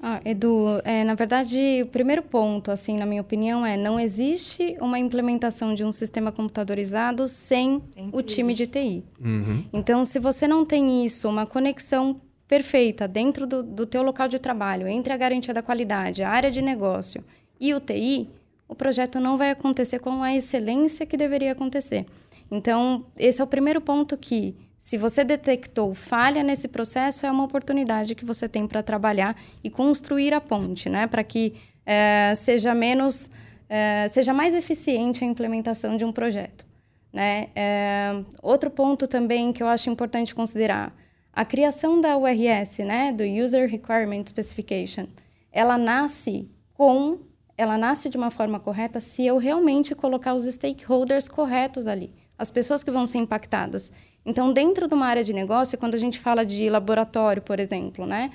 Ah, 0.00 0.20
Edu, 0.24 0.80
é, 0.84 1.02
na 1.02 1.14
verdade, 1.14 1.82
o 1.82 1.86
primeiro 1.86 2.22
ponto, 2.22 2.70
assim, 2.70 2.96
na 2.96 3.04
minha 3.04 3.20
opinião, 3.20 3.66
é 3.66 3.76
não 3.76 3.98
existe 3.98 4.76
uma 4.80 4.98
implementação 4.98 5.74
de 5.74 5.84
um 5.84 5.90
sistema 5.90 6.30
computadorizado 6.30 7.26
sem 7.26 7.82
o 8.12 8.22
time 8.22 8.54
de 8.54 8.66
TI. 8.66 9.04
Uhum. 9.20 9.64
Então, 9.72 10.04
se 10.04 10.20
você 10.20 10.46
não 10.46 10.64
tem 10.64 11.04
isso, 11.04 11.28
uma 11.28 11.46
conexão 11.46 12.20
perfeita 12.46 13.08
dentro 13.08 13.46
do, 13.46 13.62
do 13.62 13.86
teu 13.86 14.02
local 14.02 14.28
de 14.28 14.38
trabalho, 14.38 14.86
entre 14.86 15.12
a 15.12 15.16
garantia 15.16 15.52
da 15.52 15.62
qualidade, 15.62 16.22
a 16.22 16.30
área 16.30 16.50
de 16.50 16.62
negócio 16.62 17.24
e 17.60 17.74
o 17.74 17.80
TI, 17.80 18.28
o 18.68 18.74
projeto 18.74 19.18
não 19.18 19.36
vai 19.36 19.50
acontecer 19.50 19.98
com 19.98 20.22
a 20.22 20.34
excelência 20.34 21.06
que 21.06 21.16
deveria 21.16 21.52
acontecer. 21.52 22.06
Então, 22.50 23.06
esse 23.18 23.40
é 23.40 23.44
o 23.44 23.46
primeiro 23.46 23.80
ponto 23.80 24.16
que, 24.16 24.54
se 24.78 24.96
você 24.96 25.24
detectou 25.24 25.94
falha 25.94 26.42
nesse 26.42 26.68
processo, 26.68 27.26
é 27.26 27.30
uma 27.30 27.44
oportunidade 27.44 28.14
que 28.14 28.24
você 28.24 28.48
tem 28.48 28.66
para 28.66 28.82
trabalhar 28.82 29.36
e 29.62 29.70
construir 29.70 30.32
a 30.32 30.40
ponte, 30.40 30.88
né? 30.88 31.06
Para 31.06 31.24
que 31.24 31.54
é, 31.84 32.34
seja 32.34 32.74
menos, 32.74 33.30
é, 33.68 34.06
seja 34.08 34.34
mais 34.34 34.54
eficiente 34.54 35.24
a 35.24 35.26
implementação 35.26 35.96
de 35.96 36.04
um 36.04 36.12
projeto. 36.12 36.66
Né? 37.10 37.48
É, 37.56 38.22
outro 38.42 38.70
ponto 38.70 39.06
também 39.06 39.52
que 39.52 39.62
eu 39.62 39.66
acho 39.66 39.88
importante 39.88 40.34
considerar, 40.34 40.94
a 41.32 41.44
criação 41.44 42.00
da 42.00 42.16
URS, 42.16 42.78
né, 42.80 43.12
do 43.12 43.22
User 43.22 43.70
Requirement 43.70 44.24
Specification, 44.26 45.06
ela 45.52 45.78
nasce 45.78 46.50
com, 46.74 47.18
ela 47.58 47.76
nasce 47.76 48.08
de 48.08 48.16
uma 48.16 48.30
forma 48.30 48.60
correta 48.60 49.00
se 49.00 49.26
eu 49.26 49.36
realmente 49.36 49.92
colocar 49.92 50.32
os 50.32 50.44
stakeholders 50.44 51.28
corretos 51.28 51.88
ali, 51.88 52.14
as 52.38 52.52
pessoas 52.52 52.84
que 52.84 52.90
vão 52.90 53.04
ser 53.04 53.18
impactadas. 53.18 53.90
Então, 54.24 54.52
dentro 54.52 54.86
de 54.86 54.94
uma 54.94 55.06
área 55.06 55.24
de 55.24 55.32
negócio, 55.32 55.76
quando 55.76 55.96
a 55.96 55.98
gente 55.98 56.20
fala 56.20 56.46
de 56.46 56.70
laboratório, 56.70 57.42
por 57.42 57.58
exemplo, 57.58 58.06
né, 58.06 58.30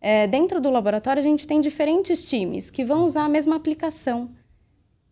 é, 0.00 0.26
dentro 0.26 0.60
do 0.60 0.70
laboratório 0.70 1.20
a 1.20 1.22
gente 1.22 1.46
tem 1.46 1.60
diferentes 1.60 2.24
times 2.24 2.68
que 2.68 2.84
vão 2.84 3.04
usar 3.04 3.24
a 3.24 3.28
mesma 3.28 3.54
aplicação. 3.54 4.30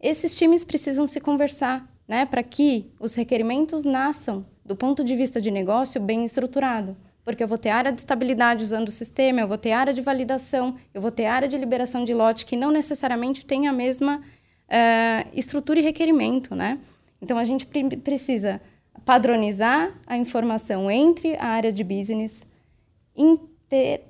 Esses 0.00 0.34
times 0.34 0.64
precisam 0.64 1.06
se 1.06 1.20
conversar, 1.20 1.88
né, 2.08 2.26
para 2.26 2.42
que 2.42 2.92
os 2.98 3.14
requerimentos 3.14 3.84
nasçam 3.84 4.44
do 4.64 4.74
ponto 4.74 5.04
de 5.04 5.14
vista 5.14 5.40
de 5.40 5.52
negócio 5.52 6.00
bem 6.00 6.24
estruturado 6.24 6.96
porque 7.24 7.42
eu 7.42 7.48
vou 7.48 7.58
ter 7.58 7.70
área 7.70 7.92
de 7.92 8.00
estabilidade 8.00 8.64
usando 8.64 8.88
o 8.88 8.92
sistema, 8.92 9.40
eu 9.40 9.48
vou 9.48 9.58
ter 9.58 9.72
área 9.72 9.92
de 9.92 10.00
validação, 10.00 10.76
eu 10.92 11.00
vou 11.00 11.10
ter 11.10 11.26
área 11.26 11.48
de 11.48 11.56
liberação 11.56 12.04
de 12.04 12.12
lote 12.12 12.44
que 12.44 12.56
não 12.56 12.70
necessariamente 12.70 13.46
tem 13.46 13.68
a 13.68 13.72
mesma 13.72 14.18
uh, 14.18 15.28
estrutura 15.32 15.78
e 15.78 15.82
requerimento, 15.82 16.54
né? 16.54 16.78
Então 17.20 17.38
a 17.38 17.44
gente 17.44 17.66
precisa 17.66 18.60
padronizar 19.04 19.92
a 20.06 20.16
informação 20.16 20.90
entre 20.90 21.36
a 21.36 21.46
área 21.46 21.72
de 21.72 21.84
business, 21.84 22.44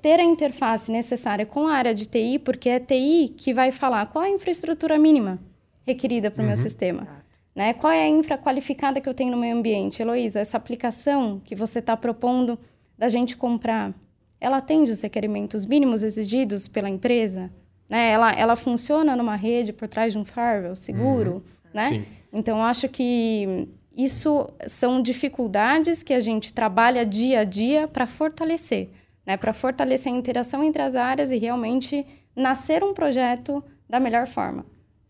ter 0.01 0.19
a 0.19 0.23
interface 0.23 0.91
necessária 0.91 1.45
com 1.45 1.67
a 1.67 1.73
área 1.73 1.93
de 1.93 2.05
TI, 2.05 2.39
porque 2.39 2.69
é 2.69 2.79
TI 2.79 3.33
que 3.37 3.53
vai 3.53 3.71
falar 3.71 4.07
qual 4.07 4.23
é 4.23 4.27
a 4.27 4.31
infraestrutura 4.31 4.97
mínima 4.97 5.39
requerida 5.85 6.31
para 6.31 6.41
o 6.41 6.43
uhum. 6.43 6.47
meu 6.49 6.57
sistema. 6.57 7.07
Né? 7.55 7.73
Qual 7.73 7.91
é 7.91 8.03
a 8.03 8.09
infra 8.09 8.37
qualificada 8.37 8.99
que 8.99 9.07
eu 9.07 9.13
tenho 9.13 9.31
no 9.31 9.37
meu 9.37 9.55
ambiente? 9.55 10.01
Heloísa, 10.01 10.39
essa 10.39 10.57
aplicação 10.57 11.39
que 11.45 11.55
você 11.55 11.79
está 11.79 11.95
propondo 11.95 12.57
da 12.97 13.09
gente 13.09 13.35
comprar, 13.35 13.93
ela 14.39 14.57
atende 14.57 14.91
os 14.91 15.01
requerimentos 15.01 15.65
mínimos 15.65 16.03
exigidos 16.03 16.67
pela 16.67 16.89
empresa? 16.89 17.51
Né? 17.89 18.11
Ela, 18.11 18.33
ela 18.33 18.55
funciona 18.55 19.15
numa 19.15 19.35
rede 19.35 19.71
por 19.71 19.87
trás 19.87 20.13
de 20.13 20.19
um 20.19 20.25
firewall 20.25 20.75
seguro? 20.75 21.33
Uhum. 21.33 21.41
Né? 21.73 21.89
Sim. 21.89 22.05
Então, 22.31 22.63
acho 22.63 22.89
que 22.89 23.67
isso 23.95 24.49
são 24.67 25.01
dificuldades 25.01 26.01
que 26.01 26.13
a 26.13 26.19
gente 26.19 26.53
trabalha 26.53 27.05
dia 27.05 27.41
a 27.41 27.43
dia 27.43 27.87
para 27.87 28.07
fortalecer, 28.07 28.89
né? 29.25 29.37
para 29.37 29.53
fortalecer 29.53 30.11
a 30.11 30.15
interação 30.15 30.63
entre 30.63 30.81
as 30.81 30.95
áreas 30.95 31.31
e 31.31 31.37
realmente 31.37 32.05
nascer 32.35 32.83
um 32.83 32.93
projeto 32.93 33.63
da 33.87 33.99
melhor 33.99 34.25
forma, 34.25 34.65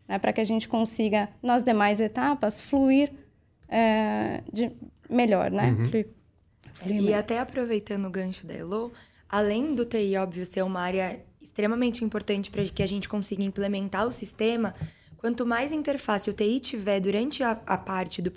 né? 0.07 0.19
para 0.19 0.33
que 0.33 0.41
a 0.41 0.43
gente 0.43 0.67
consiga, 0.67 1.29
nas 1.41 1.63
demais 1.63 2.01
etapas, 2.01 2.61
fluir 2.61 3.11
é, 3.69 4.41
de 4.51 4.71
melhor, 5.09 5.49
né? 5.49 5.71
Uhum. 5.71 6.05
E 6.85 7.13
até 7.13 7.39
aproveitando 7.39 8.05
o 8.05 8.09
gancho 8.09 8.45
da 8.45 8.53
Elo, 8.53 8.91
além 9.29 9.73
do 9.75 9.85
TI, 9.85 10.15
óbvio, 10.17 10.45
ser 10.45 10.63
uma 10.63 10.81
área 10.81 11.23
extremamente 11.41 12.03
importante 12.03 12.49
para 12.49 12.63
que 12.65 12.81
a 12.81 12.87
gente 12.87 13.07
consiga 13.07 13.43
implementar 13.43 14.07
o 14.07 14.11
sistema, 14.11 14.73
quanto 15.17 15.45
mais 15.45 15.71
interface 15.71 16.29
o 16.29 16.33
TI 16.33 16.59
tiver 16.59 16.99
durante 16.99 17.43
a, 17.43 17.51
a 17.65 17.77
parte 17.77 18.21
do 18.21 18.31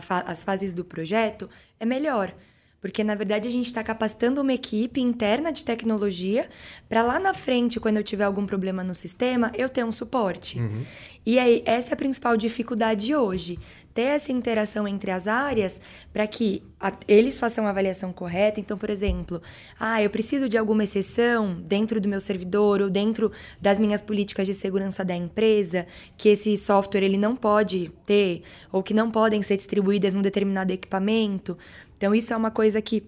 fa 0.00 0.20
as 0.20 0.42
fases 0.42 0.72
do 0.72 0.84
projeto, 0.84 1.48
é 1.78 1.84
melhor. 1.84 2.34
Porque, 2.82 3.04
na 3.04 3.14
verdade, 3.14 3.46
a 3.46 3.50
gente 3.50 3.66
está 3.66 3.80
capacitando 3.84 4.40
uma 4.40 4.52
equipe 4.52 5.00
interna 5.00 5.52
de 5.52 5.64
tecnologia 5.64 6.48
para 6.88 7.00
lá 7.00 7.20
na 7.20 7.32
frente, 7.32 7.78
quando 7.78 7.98
eu 7.98 8.02
tiver 8.02 8.24
algum 8.24 8.44
problema 8.44 8.82
no 8.82 8.92
sistema, 8.92 9.52
eu 9.54 9.68
ter 9.68 9.84
um 9.84 9.92
suporte. 9.92 10.58
Uhum. 10.58 10.84
E 11.24 11.38
aí, 11.38 11.62
essa 11.64 11.90
é 11.90 11.94
a 11.94 11.96
principal 11.96 12.36
dificuldade 12.36 13.14
hoje. 13.14 13.56
Ter 13.94 14.02
essa 14.02 14.32
interação 14.32 14.88
entre 14.88 15.12
as 15.12 15.28
áreas 15.28 15.80
para 16.12 16.26
que 16.26 16.60
a, 16.80 16.92
eles 17.06 17.38
façam 17.38 17.68
a 17.68 17.70
avaliação 17.70 18.12
correta. 18.12 18.58
Então, 18.58 18.76
por 18.76 18.90
exemplo, 18.90 19.40
ah, 19.78 20.02
eu 20.02 20.10
preciso 20.10 20.48
de 20.48 20.58
alguma 20.58 20.82
exceção 20.82 21.54
dentro 21.60 22.00
do 22.00 22.08
meu 22.08 22.18
servidor 22.18 22.82
ou 22.82 22.90
dentro 22.90 23.30
das 23.60 23.78
minhas 23.78 24.02
políticas 24.02 24.44
de 24.44 24.54
segurança 24.54 25.04
da 25.04 25.14
empresa, 25.14 25.86
que 26.16 26.30
esse 26.30 26.56
software 26.56 27.04
ele 27.04 27.16
não 27.16 27.36
pode 27.36 27.92
ter, 28.04 28.42
ou 28.72 28.82
que 28.82 28.92
não 28.92 29.08
podem 29.08 29.40
ser 29.40 29.56
distribuídas 29.56 30.12
num 30.12 30.22
determinado 30.22 30.72
equipamento. 30.72 31.56
Então, 32.02 32.12
isso 32.12 32.34
é 32.34 32.36
uma 32.36 32.50
coisa 32.50 32.82
que, 32.82 33.04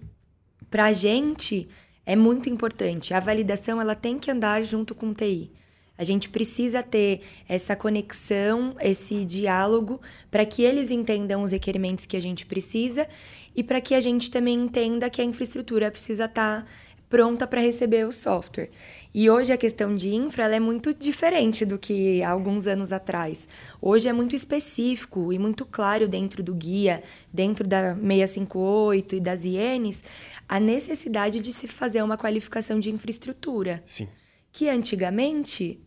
para 0.69 0.85
a 0.85 0.93
gente, 0.93 1.67
é 2.05 2.15
muito 2.15 2.49
importante. 2.49 3.13
A 3.13 3.19
validação 3.19 3.81
ela 3.81 3.93
tem 3.93 4.17
que 4.17 4.31
andar 4.31 4.63
junto 4.63 4.95
com 4.95 5.09
o 5.09 5.13
TI. 5.13 5.51
A 5.97 6.03
gente 6.05 6.29
precisa 6.29 6.81
ter 6.81 7.19
essa 7.45 7.75
conexão, 7.75 8.73
esse 8.79 9.25
diálogo, 9.25 9.99
para 10.31 10.45
que 10.45 10.61
eles 10.61 10.91
entendam 10.91 11.43
os 11.43 11.51
requerimentos 11.51 12.05
que 12.05 12.15
a 12.15 12.21
gente 12.21 12.45
precisa 12.45 13.05
e 13.53 13.61
para 13.61 13.81
que 13.81 13.93
a 13.93 13.99
gente 13.99 14.31
também 14.31 14.55
entenda 14.55 15.09
que 15.09 15.21
a 15.21 15.25
infraestrutura 15.25 15.91
precisa 15.91 16.23
estar 16.23 16.61
tá 16.61 16.67
pronta 17.09 17.45
para 17.45 17.61
receber 17.61 18.07
o 18.07 18.11
software. 18.11 18.69
E 19.13 19.29
hoje 19.29 19.53
a 19.53 19.57
questão 19.57 19.95
de 19.95 20.13
infra 20.13 20.53
é 20.53 20.59
muito 20.59 20.93
diferente 20.93 21.65
do 21.65 21.77
que 21.77 22.21
há 22.21 22.29
alguns 22.29 22.67
anos 22.67 22.91
atrás. 22.91 23.47
Hoje 23.81 24.09
é 24.09 24.13
muito 24.13 24.35
específico 24.35 25.31
e 25.31 25.39
muito 25.39 25.65
claro 25.65 26.07
dentro 26.07 26.43
do 26.43 26.53
guia, 26.53 27.01
dentro 27.31 27.65
da 27.65 27.95
658 27.95 29.15
e 29.15 29.19
das 29.21 29.45
INs, 29.45 30.03
a 30.49 30.59
necessidade 30.59 31.39
de 31.39 31.53
se 31.53 31.67
fazer 31.67 32.03
uma 32.03 32.17
qualificação 32.17 32.79
de 32.79 32.91
infraestrutura. 32.91 33.81
Sim. 33.85 34.07
Que 34.51 34.67
antigamente 34.67 35.79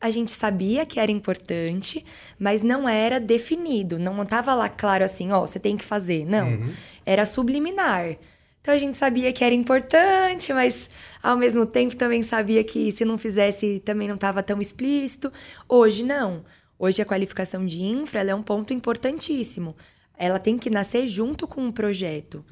a 0.00 0.10
gente 0.10 0.30
sabia 0.30 0.84
que 0.86 1.00
era 1.00 1.10
importante, 1.10 2.04
mas 2.38 2.62
não 2.62 2.88
era 2.88 3.18
definido. 3.18 3.98
Não 3.98 4.22
estava 4.22 4.54
lá 4.54 4.68
claro 4.68 5.04
assim, 5.04 5.32
ó, 5.32 5.42
oh, 5.42 5.46
você 5.46 5.58
tem 5.58 5.76
que 5.76 5.84
fazer. 5.84 6.24
Não. 6.24 6.50
Uhum. 6.50 6.72
Era 7.04 7.26
subliminar. 7.26 8.16
Então 8.66 8.74
a 8.74 8.78
gente 8.78 8.98
sabia 8.98 9.32
que 9.32 9.44
era 9.44 9.54
importante, 9.54 10.52
mas 10.52 10.90
ao 11.22 11.36
mesmo 11.36 11.64
tempo 11.64 11.94
também 11.94 12.20
sabia 12.24 12.64
que 12.64 12.90
se 12.90 13.04
não 13.04 13.16
fizesse 13.16 13.80
também 13.84 14.08
não 14.08 14.16
estava 14.16 14.42
tão 14.42 14.60
explícito. 14.60 15.32
Hoje 15.68 16.02
não. 16.02 16.44
Hoje 16.76 17.00
a 17.00 17.04
qualificação 17.04 17.64
de 17.64 17.80
infra 17.80 18.22
é 18.22 18.34
um 18.34 18.42
ponto 18.42 18.74
importantíssimo. 18.74 19.76
Ela 20.18 20.40
tem 20.40 20.58
que 20.58 20.68
nascer 20.68 21.06
junto 21.06 21.46
com 21.46 21.68
o 21.68 21.72
projeto. 21.72 22.44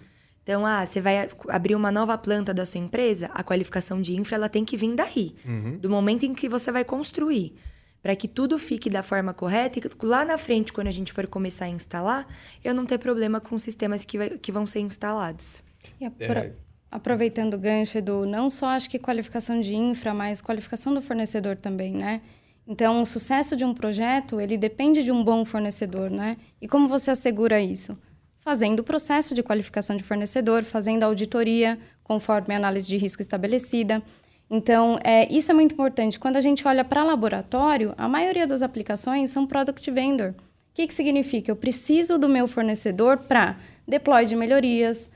Então, 0.45 0.65
ah, 0.65 0.87
você 0.87 1.01
vai 1.01 1.29
abrir 1.49 1.75
uma 1.75 1.91
nova 1.91 2.17
planta 2.17 2.55
da 2.55 2.65
sua 2.65 2.79
empresa, 2.79 3.29
a 3.35 3.43
qualificação 3.43 4.01
de 4.01 4.15
infra 4.15 4.37
ela 4.37 4.49
tem 4.49 4.65
que 4.65 4.77
vir 4.77 4.95
daí, 4.95 5.35
uhum. 5.45 5.79
do 5.79 5.91
momento 5.91 6.25
em 6.25 6.33
que 6.33 6.49
você 6.49 6.71
vai 6.71 6.85
construir 6.85 7.57
para 8.01 8.15
que 8.15 8.29
tudo 8.29 8.57
fique 8.57 8.89
da 8.89 9.03
forma 9.03 9.35
correta 9.35 9.81
e 9.81 10.07
lá 10.07 10.25
na 10.25 10.39
frente, 10.39 10.73
quando 10.73 10.87
a 10.89 10.93
gente 10.93 11.13
for 11.13 11.27
começar 11.27 11.65
a 11.65 11.71
instalar, 11.71 12.25
eu 12.63 12.73
não 12.73 12.87
ter 12.87 12.99
problema 12.99 13.41
com 13.41 13.57
os 13.57 13.63
sistemas 13.63 14.05
que, 14.05 14.19
vai, 14.19 14.31
que 14.31 14.53
vão 14.53 14.65
ser 14.65 14.81
instalados. 14.81 15.64
E 16.01 16.07
é... 16.07 16.53
aproveitando 16.91 17.55
o 17.55 17.59
gancho, 17.59 17.99
Edu, 17.99 18.27
não 18.27 18.49
só 18.51 18.67
acho 18.67 18.89
que 18.89 18.99
qualificação 18.99 19.61
de 19.61 19.75
infra, 19.75 20.15
mas 20.15 20.41
qualificação 20.41 20.95
do 20.95 21.03
fornecedor 21.03 21.57
também, 21.57 21.93
né? 21.93 22.21
Então, 22.67 23.03
o 23.03 23.07
sucesso 23.07 23.57
de 23.57 23.65
um 23.65 23.75
projeto, 23.75 24.41
ele 24.41 24.57
depende 24.57 25.03
de 25.03 25.13
um 25.13 25.23
bom 25.23 25.45
fornecedor, 25.45 26.11
né? 26.11 26.37
E 26.61 26.67
como 26.67 26.89
você 26.89 27.11
assegura 27.11 27.61
isso? 27.61 27.97
Fazendo 28.39 28.81
o 28.81 28.85
processo 28.85 29.35
de 29.35 29.43
qualificação 29.43 29.97
de 29.97 30.03
fornecedor, 30.03 30.65
fazendo 30.65 31.03
auditoria 31.03 31.79
conforme 32.03 32.55
a 32.55 32.57
análise 32.57 32.87
de 32.87 32.97
risco 32.97 33.21
estabelecida. 33.21 34.03
Então, 34.51 34.99
é, 35.03 35.31
isso 35.33 35.51
é 35.51 35.55
muito 35.55 35.73
importante. 35.73 36.19
Quando 36.19 36.37
a 36.37 36.41
gente 36.41 36.67
olha 36.67 36.85
para 36.85 37.03
laboratório, 37.03 37.95
a 37.97 38.09
maioria 38.09 38.47
das 38.47 38.63
aplicações 38.63 39.31
são 39.31 39.47
product 39.47 39.91
vendor. 39.91 40.31
O 40.31 40.75
que, 40.75 40.87
que 40.87 40.95
significa? 40.95 41.51
Eu 41.51 41.57
preciso 41.57 42.19
do 42.19 42.29
meu 42.29 42.49
fornecedor 42.49 43.19
para 43.19 43.59
deploy 43.87 44.25
de 44.27 44.37
melhorias, 44.37 45.11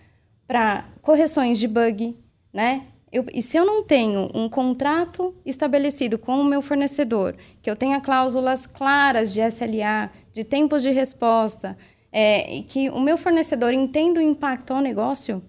para 0.49 0.87
correções 1.03 1.59
de 1.59 1.69
bug, 1.69 2.17
né? 2.53 2.87
Eu, 3.13 3.25
e 3.33 3.41
se 3.41 3.57
eu 3.57 3.65
não 3.65 3.83
tenho 3.83 4.31
um 4.35 4.49
contrato 4.49 5.35
estabelecido 5.45 6.19
com 6.19 6.41
o 6.41 6.45
meu 6.45 6.61
fornecedor, 6.61 7.37
que 7.63 7.71
eu 7.71 7.77
tenha 7.77 8.01
cláusulas 8.01 8.67
claras 8.67 9.33
de 9.33 9.41
SLA, 9.41 10.11
de 10.33 10.45
tempos 10.45 10.83
de 10.83 10.91
resposta, 10.91 11.77
é, 12.11 12.57
e 12.57 12.63
que 12.63 12.91
o 12.91 13.01
meu 13.01 13.17
fornecedor 13.17 13.73
entenda 13.73 14.21
o 14.21 14.23
impacto 14.23 14.73
ao 14.73 14.81
negócio, 14.81 15.43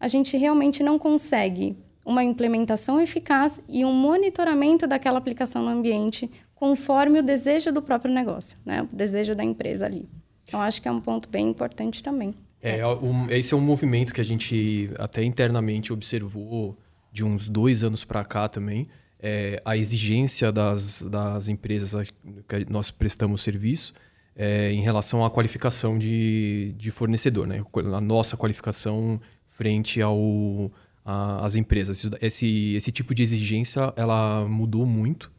a 0.00 0.08
gente 0.08 0.36
realmente 0.36 0.82
não 0.82 0.98
consegue 0.98 1.76
uma 2.04 2.22
implementação 2.22 3.00
eficaz 3.00 3.62
e 3.68 3.84
um 3.84 3.92
monitoramento 3.92 4.86
daquela 4.86 5.18
aplicação 5.18 5.62
no 5.62 5.70
ambiente 5.70 6.30
conforme 6.54 7.18
o 7.18 7.22
desejo 7.22 7.72
do 7.72 7.82
próprio 7.82 8.12
negócio, 8.12 8.58
né? 8.64 8.82
o 8.82 8.96
desejo 8.96 9.34
da 9.34 9.44
empresa 9.44 9.86
ali. 9.86 10.08
Então, 10.44 10.62
acho 10.62 10.80
que 10.80 10.88
é 10.88 10.92
um 10.92 11.00
ponto 11.00 11.28
bem 11.28 11.48
importante 11.48 12.02
também. 12.02 12.34
É, 12.68 12.86
um, 12.86 13.30
esse 13.30 13.54
é 13.54 13.56
um 13.56 13.60
movimento 13.60 14.12
que 14.12 14.20
a 14.20 14.24
gente 14.24 14.90
até 14.98 15.22
internamente 15.22 15.92
observou 15.92 16.76
de 17.12 17.22
uns 17.22 17.48
dois 17.48 17.84
anos 17.84 18.04
para 18.04 18.24
cá 18.24 18.48
também. 18.48 18.88
É, 19.20 19.62
a 19.64 19.76
exigência 19.76 20.50
das, 20.50 21.02
das 21.02 21.48
empresas 21.48 21.94
que 22.48 22.66
nós 22.68 22.90
prestamos 22.90 23.42
serviço 23.42 23.94
é, 24.34 24.72
em 24.72 24.80
relação 24.82 25.24
à 25.24 25.30
qualificação 25.30 25.96
de, 25.96 26.74
de 26.76 26.90
fornecedor, 26.90 27.46
né? 27.46 27.62
a 27.94 28.00
nossa 28.00 28.36
qualificação 28.36 29.20
frente 29.48 30.02
ao, 30.02 30.70
a, 31.04 31.46
às 31.46 31.54
empresas. 31.54 32.10
Esse, 32.20 32.74
esse 32.74 32.90
tipo 32.90 33.14
de 33.14 33.22
exigência 33.22 33.92
ela 33.96 34.44
mudou 34.46 34.84
muito. 34.84 35.32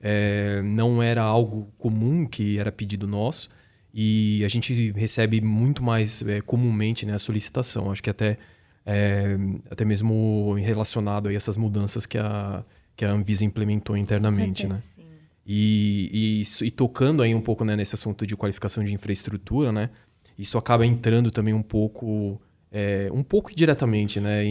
É, 0.00 0.60
não 0.62 1.02
era 1.02 1.22
algo 1.22 1.72
comum 1.78 2.26
que 2.26 2.58
era 2.58 2.70
pedido 2.70 3.08
nosso. 3.08 3.48
E 3.96 4.42
a 4.44 4.48
gente 4.48 4.90
recebe 4.90 5.40
muito 5.40 5.80
mais 5.80 6.20
é, 6.26 6.40
comumente 6.40 7.06
né, 7.06 7.14
a 7.14 7.18
solicitação. 7.18 7.92
Acho 7.92 8.02
que 8.02 8.10
até 8.10 8.38
é, 8.84 9.36
até 9.70 9.84
mesmo 9.84 10.54
relacionado 10.54 11.28
a 11.28 11.32
essas 11.32 11.56
mudanças 11.56 12.04
que 12.04 12.18
a, 12.18 12.64
que 12.96 13.04
a 13.04 13.12
Anvisa 13.12 13.44
implementou 13.44 13.96
internamente, 13.96 14.66
né? 14.66 14.82
Sim. 14.82 15.04
E, 15.46 16.42
e, 16.42 16.66
e, 16.66 16.70
tocando 16.70 17.22
aí 17.22 17.34
um 17.34 17.40
pouco 17.40 17.64
né, 17.64 17.76
nesse 17.76 17.94
assunto 17.94 18.26
de 18.26 18.34
qualificação 18.34 18.82
de 18.82 18.92
infraestrutura, 18.92 19.70
né? 19.70 19.90
Isso 20.38 20.58
acaba 20.58 20.84
entrando 20.84 21.30
também 21.30 21.54
um 21.54 21.62
pouco, 21.62 22.40
é, 22.72 23.08
um 23.12 23.22
pouco 23.22 23.54
diretamente, 23.54 24.20
né? 24.20 24.42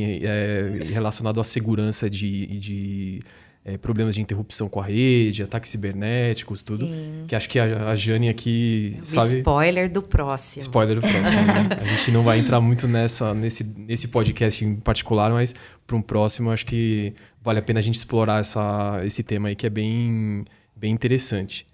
Relacionado 0.89 1.41
à 1.41 1.43
segurança 1.43 2.09
de, 2.09 2.47
de 2.59 3.19
é, 3.65 3.77
problemas 3.77 4.15
de 4.15 4.21
interrupção 4.21 4.67
com 4.67 4.81
a 4.81 4.85
rede, 4.85 5.41
ataques 5.41 5.69
cibernéticos, 5.69 6.61
tudo. 6.61 6.85
Sim. 6.85 7.23
Que 7.27 7.35
acho 7.35 7.47
que 7.47 7.57
a, 7.57 7.89
a 7.89 7.95
Jane 7.95 8.27
aqui 8.27 8.97
o 9.01 9.05
sabe. 9.05 9.37
Spoiler 9.37 9.89
do 9.89 10.01
próximo. 10.01 10.61
Spoiler 10.61 10.95
do 10.95 11.01
próximo. 11.01 11.21
né? 11.21 11.69
A 11.81 11.85
gente 11.85 12.11
não 12.11 12.23
vai 12.23 12.39
entrar 12.39 12.59
muito 12.59 12.87
nessa, 12.87 13.33
nesse, 13.33 13.63
nesse 13.63 14.09
podcast 14.09 14.65
em 14.65 14.75
particular, 14.75 15.31
mas 15.31 15.55
para 15.87 15.95
um 15.95 16.01
próximo 16.01 16.51
acho 16.51 16.65
que 16.65 17.13
vale 17.41 17.59
a 17.59 17.61
pena 17.61 17.79
a 17.79 17.83
gente 17.83 17.95
explorar 17.95 18.41
essa, 18.41 19.01
esse 19.05 19.23
tema 19.23 19.47
aí 19.47 19.55
que 19.55 19.65
é 19.65 19.69
bem, 19.69 20.43
bem 20.75 20.91
interessante. 20.91 21.65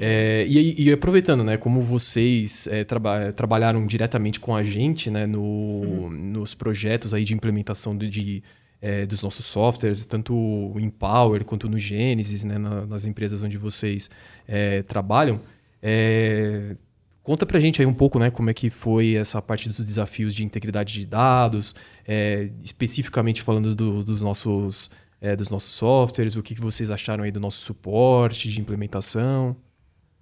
É, 0.00 0.44
e, 0.48 0.80
e, 0.80 0.92
aproveitando, 0.92 1.42
né, 1.42 1.56
como 1.56 1.82
vocês 1.82 2.68
é, 2.68 2.84
traba 2.84 3.32
trabalharam 3.32 3.84
diretamente 3.84 4.38
com 4.38 4.54
a 4.54 4.62
gente, 4.62 5.10
né, 5.10 5.26
no, 5.26 5.42
uhum. 5.42 6.10
nos 6.10 6.54
projetos 6.54 7.12
aí 7.12 7.24
de 7.24 7.34
implementação 7.34 7.96
de, 7.96 8.08
de 8.08 8.42
é, 8.80 9.06
dos 9.06 9.22
nossos 9.22 9.44
softwares, 9.44 10.04
tanto 10.04 10.34
o 10.34 10.78
Empower 10.78 11.44
quanto 11.44 11.68
no 11.68 11.78
Genesis, 11.78 12.44
né, 12.44 12.58
na, 12.58 12.86
nas 12.86 13.04
empresas 13.04 13.42
onde 13.42 13.56
vocês 13.56 14.10
é, 14.46 14.82
trabalham. 14.82 15.40
É, 15.82 16.76
conta 17.22 17.44
pra 17.44 17.60
gente 17.60 17.80
aí 17.80 17.86
um 17.86 17.94
pouco, 17.94 18.18
né, 18.18 18.30
como 18.30 18.50
é 18.50 18.54
que 18.54 18.70
foi 18.70 19.14
essa 19.14 19.42
parte 19.42 19.68
dos 19.68 19.80
desafios 19.84 20.34
de 20.34 20.44
integridade 20.44 20.92
de 20.92 21.06
dados, 21.06 21.74
é, 22.06 22.50
especificamente 22.60 23.42
falando 23.42 23.74
do, 23.74 24.04
dos 24.04 24.22
nossos 24.22 24.90
é, 25.20 25.34
dos 25.34 25.50
nossos 25.50 25.70
softwares, 25.70 26.36
o 26.36 26.42
que, 26.42 26.54
que 26.54 26.60
vocês 26.60 26.90
acharam 26.90 27.24
aí 27.24 27.30
do 27.30 27.40
nosso 27.40 27.58
suporte 27.60 28.48
de 28.48 28.60
implementação. 28.60 29.56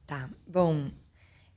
Tá, 0.06 0.30
bom, 0.46 0.90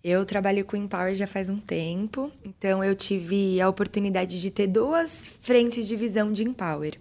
eu 0.04 0.26
trabalho 0.26 0.64
com 0.64 0.78
Empower 0.78 1.14
já 1.14 1.28
faz 1.28 1.50
um 1.50 1.58
tempo, 1.58 2.32
então 2.44 2.84
eu 2.84 2.96
tive 2.96 3.60
a 3.60 3.68
oportunidade 3.68 4.40
de 4.40 4.50
ter 4.50 4.68
duas 4.68 5.26
frentes 5.42 5.88
de 5.88 5.96
visão 5.96 6.32
de 6.32 6.44
Empower. 6.44 6.98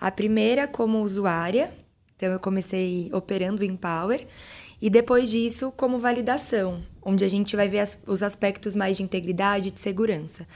A 0.00 0.10
primeira 0.10 0.66
como 0.66 1.02
usuária, 1.02 1.72
então 2.16 2.32
eu 2.32 2.40
comecei 2.40 3.08
operando 3.12 3.62
o 3.62 3.64
Empower, 3.64 4.26
e 4.82 4.90
depois 4.90 5.30
disso 5.30 5.72
como 5.76 6.00
validação, 6.00 6.82
onde 7.00 7.24
a 7.24 7.28
gente 7.28 7.54
vai 7.54 7.68
ver 7.68 7.78
as, 7.78 7.96
os 8.04 8.22
aspectos 8.22 8.74
mais 8.74 8.96
de 8.96 9.04
integridade 9.04 9.68
e 9.68 9.70
de 9.70 9.78
segurança. 9.78 10.46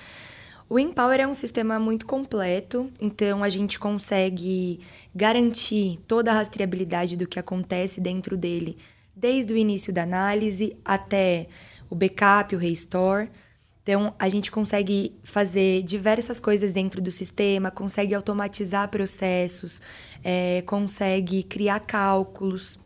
O 0.68 0.78
Empower 0.80 1.20
é 1.20 1.26
um 1.26 1.32
sistema 1.32 1.78
muito 1.78 2.04
completo, 2.06 2.90
então 3.00 3.44
a 3.44 3.48
gente 3.48 3.78
consegue 3.78 4.80
garantir 5.14 5.98
toda 6.08 6.32
a 6.32 6.34
rastreabilidade 6.34 7.16
do 7.16 7.26
que 7.26 7.38
acontece 7.38 8.00
dentro 8.00 8.36
dele 8.36 8.76
desde 9.18 9.52
o 9.52 9.56
início 9.56 9.92
da 9.92 10.04
análise 10.04 10.76
até 10.84 11.48
o 11.90 11.94
backup, 11.94 12.54
o 12.54 12.58
restore. 12.58 13.30
Então, 13.82 14.14
a 14.18 14.28
gente 14.28 14.50
consegue 14.50 15.18
fazer 15.24 15.82
diversas 15.82 16.38
coisas 16.38 16.72
dentro 16.72 17.00
do 17.00 17.10
sistema, 17.10 17.70
consegue 17.70 18.14
automatizar 18.14 18.88
processos, 18.88 19.80
é, 20.22 20.62
consegue 20.62 21.42
criar 21.42 21.80
cálculos. 21.80 22.78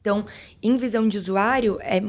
Então, 0.00 0.24
em 0.62 0.76
visão 0.76 1.06
de 1.08 1.18
usuário, 1.18 1.78
é 1.80 2.00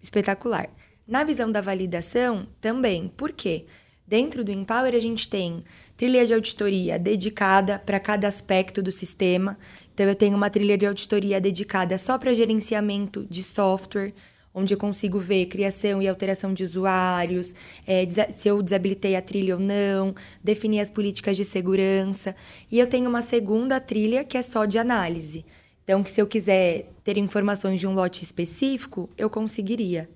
espetacular. 0.00 0.68
Na 1.06 1.24
visão 1.24 1.50
da 1.50 1.60
validação, 1.60 2.46
também. 2.60 3.08
Por 3.08 3.32
quê? 3.32 3.66
Dentro 4.06 4.44
do 4.44 4.52
Empower, 4.52 4.94
a 4.94 5.00
gente 5.00 5.28
tem 5.28 5.64
trilha 5.96 6.26
de 6.26 6.34
auditoria 6.34 6.98
dedicada 6.98 7.78
para 7.78 7.98
cada 7.98 8.28
aspecto 8.28 8.82
do 8.82 8.92
sistema. 8.92 9.58
Então, 9.94 10.06
eu 10.06 10.14
tenho 10.14 10.36
uma 10.36 10.50
trilha 10.50 10.76
de 10.76 10.86
auditoria 10.86 11.40
dedicada 11.40 11.96
só 11.96 12.18
para 12.18 12.34
gerenciamento 12.34 13.26
de 13.30 13.42
software, 13.42 14.12
onde 14.54 14.72
eu 14.72 14.78
consigo 14.78 15.18
ver 15.18 15.46
criação 15.46 16.00
e 16.00 16.08
alteração 16.08 16.54
de 16.54 16.64
usuários, 16.64 17.54
é, 17.86 18.06
se 18.32 18.48
eu 18.48 18.62
desabilitei 18.62 19.14
a 19.14 19.22
trilha 19.22 19.54
ou 19.54 19.60
não, 19.60 20.14
definir 20.42 20.80
as 20.80 20.90
políticas 20.90 21.36
de 21.36 21.44
segurança. 21.44 22.34
E 22.70 22.78
eu 22.78 22.86
tenho 22.86 23.08
uma 23.08 23.22
segunda 23.22 23.78
trilha 23.80 24.24
que 24.24 24.36
é 24.36 24.42
só 24.42 24.64
de 24.64 24.78
análise. 24.78 25.44
Então, 25.84 26.02
que 26.02 26.10
se 26.10 26.20
eu 26.20 26.26
quiser 26.26 26.90
ter 27.04 27.16
informações 27.16 27.78
de 27.78 27.86
um 27.86 27.94
lote 27.94 28.24
específico, 28.24 29.08
eu 29.16 29.30
conseguiria. 29.30 30.08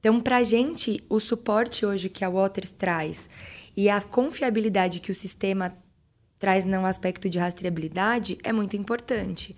Então, 0.00 0.20
para 0.20 0.38
a 0.38 0.42
gente, 0.42 1.02
o 1.08 1.20
suporte 1.20 1.84
hoje 1.84 2.08
que 2.08 2.24
a 2.24 2.28
Waters 2.28 2.70
traz 2.70 3.28
e 3.80 3.88
a 3.88 3.98
confiabilidade 4.02 5.00
que 5.00 5.10
o 5.10 5.14
sistema 5.14 5.74
traz 6.38 6.66
no 6.66 6.84
aspecto 6.84 7.30
de 7.30 7.38
rastreabilidade 7.38 8.36
é 8.44 8.52
muito 8.52 8.76
importante. 8.76 9.56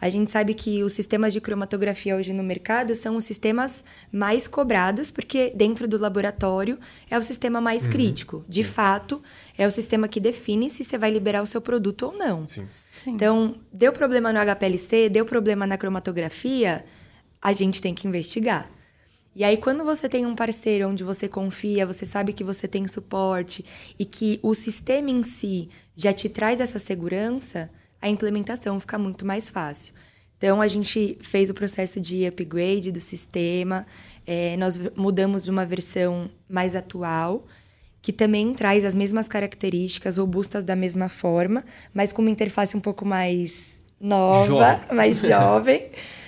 A 0.00 0.08
gente 0.08 0.30
sabe 0.30 0.54
que 0.54 0.84
os 0.84 0.92
sistemas 0.92 1.32
de 1.32 1.40
cromatografia 1.40 2.14
hoje 2.14 2.32
no 2.32 2.44
mercado 2.44 2.94
são 2.94 3.16
os 3.16 3.24
sistemas 3.24 3.84
mais 4.12 4.46
cobrados, 4.46 5.10
porque 5.10 5.52
dentro 5.56 5.88
do 5.88 5.98
laboratório 5.98 6.78
é 7.10 7.18
o 7.18 7.22
sistema 7.22 7.60
mais 7.60 7.86
uhum. 7.86 7.90
crítico. 7.90 8.44
De 8.48 8.62
Sim. 8.62 8.68
fato, 8.68 9.20
é 9.58 9.66
o 9.66 9.72
sistema 9.72 10.06
que 10.06 10.20
define 10.20 10.70
se 10.70 10.84
você 10.84 10.96
vai 10.96 11.10
liberar 11.10 11.42
o 11.42 11.46
seu 11.46 11.60
produto 11.60 12.06
ou 12.06 12.16
não. 12.16 12.46
Sim. 12.46 12.68
Sim. 13.02 13.10
Então, 13.10 13.56
deu 13.72 13.92
problema 13.92 14.32
no 14.32 14.38
HPLC, 14.38 15.08
deu 15.08 15.24
problema 15.24 15.66
na 15.66 15.76
cromatografia, 15.76 16.84
a 17.42 17.52
gente 17.52 17.82
tem 17.82 17.92
que 17.92 18.06
investigar. 18.06 18.70
E 19.36 19.42
aí, 19.42 19.56
quando 19.56 19.82
você 19.82 20.08
tem 20.08 20.24
um 20.26 20.34
parceiro 20.34 20.88
onde 20.88 21.02
você 21.02 21.28
confia, 21.28 21.84
você 21.84 22.06
sabe 22.06 22.32
que 22.32 22.44
você 22.44 22.68
tem 22.68 22.86
suporte 22.86 23.64
e 23.98 24.04
que 24.04 24.38
o 24.42 24.54
sistema 24.54 25.10
em 25.10 25.24
si 25.24 25.68
já 25.96 26.12
te 26.12 26.28
traz 26.28 26.60
essa 26.60 26.78
segurança, 26.78 27.68
a 28.00 28.08
implementação 28.08 28.78
fica 28.78 28.96
muito 28.96 29.26
mais 29.26 29.48
fácil. 29.48 29.92
Então, 30.38 30.60
a 30.60 30.68
gente 30.68 31.18
fez 31.20 31.50
o 31.50 31.54
processo 31.54 32.00
de 32.00 32.26
upgrade 32.26 32.92
do 32.92 33.00
sistema, 33.00 33.86
é, 34.26 34.56
nós 34.56 34.78
mudamos 34.94 35.42
de 35.42 35.50
uma 35.50 35.64
versão 35.64 36.30
mais 36.48 36.76
atual, 36.76 37.44
que 38.00 38.12
também 38.12 38.52
traz 38.52 38.84
as 38.84 38.94
mesmas 38.94 39.26
características, 39.26 40.18
robustas 40.18 40.62
da 40.62 40.76
mesma 40.76 41.08
forma, 41.08 41.64
mas 41.92 42.12
com 42.12 42.20
uma 42.20 42.30
interface 42.30 42.76
um 42.76 42.80
pouco 42.80 43.04
mais 43.04 43.76
nova, 43.98 44.46
jovem. 44.46 44.96
mais 44.96 45.22
jovem. 45.22 45.90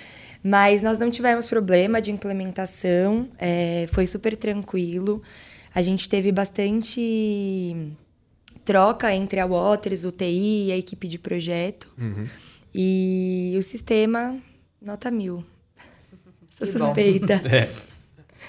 Mas 0.47 0.81
nós 0.81 0.97
não 0.97 1.11
tivemos 1.11 1.45
problema 1.45 2.01
de 2.01 2.09
implementação, 2.09 3.27
é, 3.37 3.85
foi 3.91 4.07
super 4.07 4.33
tranquilo. 4.33 5.21
A 5.75 5.81
gente 5.81 6.07
teve 6.07 6.31
bastante 6.31 7.75
troca 8.63 9.13
entre 9.13 9.41
a 9.41 9.45
Waters, 9.45 10.05
o 10.05 10.11
TI 10.11 10.67
e 10.67 10.71
a 10.71 10.77
equipe 10.77 11.05
de 11.05 11.19
projeto. 11.19 11.89
Uhum. 11.97 12.25
E 12.73 13.55
o 13.59 13.61
sistema, 13.61 14.37
nota 14.81 15.11
mil. 15.11 15.43
Sou 16.49 16.65
que 16.65 16.79
suspeita. 16.79 17.41
É. 17.53 17.69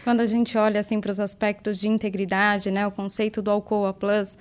Quando 0.05 0.21
a 0.21 0.27
gente 0.27 0.57
olha 0.57 0.79
assim 0.79 1.01
para 1.01 1.11
os 1.11 1.19
aspectos 1.19 1.81
de 1.81 1.89
integridade, 1.89 2.71
né, 2.71 2.87
o 2.87 2.93
conceito 2.93 3.43
do 3.43 3.51
Alcoa 3.51 3.93
Plus, 3.93 4.39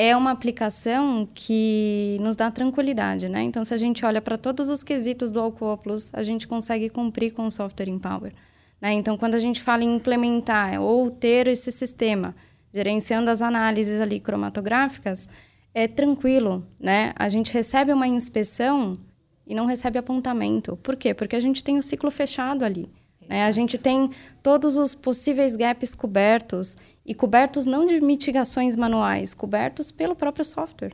é 0.00 0.16
uma 0.16 0.30
aplicação 0.30 1.28
que 1.34 2.18
nos 2.20 2.36
dá 2.36 2.52
tranquilidade, 2.52 3.28
né? 3.28 3.42
Então, 3.42 3.64
se 3.64 3.74
a 3.74 3.76
gente 3.76 4.06
olha 4.06 4.22
para 4.22 4.38
todos 4.38 4.68
os 4.68 4.84
quesitos 4.84 5.32
do 5.32 5.40
Alcoa 5.40 5.76
Plus, 5.76 6.08
a 6.12 6.22
gente 6.22 6.46
consegue 6.46 6.88
cumprir 6.88 7.32
com 7.32 7.44
o 7.44 7.50
software 7.50 7.88
Empower. 7.88 8.32
Né? 8.80 8.92
Então, 8.92 9.18
quando 9.18 9.34
a 9.34 9.40
gente 9.40 9.60
fala 9.60 9.82
em 9.82 9.96
implementar 9.96 10.80
ou 10.80 11.10
ter 11.10 11.48
esse 11.48 11.72
sistema 11.72 12.32
gerenciando 12.72 13.28
as 13.28 13.42
análises 13.42 14.00
ali 14.00 14.20
cromatográficas, 14.20 15.28
é 15.74 15.88
tranquilo, 15.88 16.64
né? 16.78 17.12
A 17.16 17.28
gente 17.28 17.52
recebe 17.52 17.92
uma 17.92 18.06
inspeção 18.06 19.00
e 19.44 19.52
não 19.52 19.66
recebe 19.66 19.98
apontamento. 19.98 20.76
Por 20.76 20.94
quê? 20.94 21.12
Porque 21.12 21.34
a 21.34 21.40
gente 21.40 21.64
tem 21.64 21.76
o 21.76 21.82
ciclo 21.82 22.12
fechado 22.12 22.64
ali. 22.64 22.88
Né? 23.28 23.42
A 23.42 23.50
gente 23.50 23.76
tem 23.76 24.12
todos 24.44 24.76
os 24.76 24.94
possíveis 24.94 25.56
gaps 25.56 25.92
cobertos 25.92 26.76
e 27.08 27.14
cobertos 27.14 27.64
não 27.64 27.86
de 27.86 27.98
mitigações 28.02 28.76
manuais, 28.76 29.32
cobertos 29.32 29.90
pelo 29.90 30.14
próprio 30.14 30.44
software. 30.44 30.92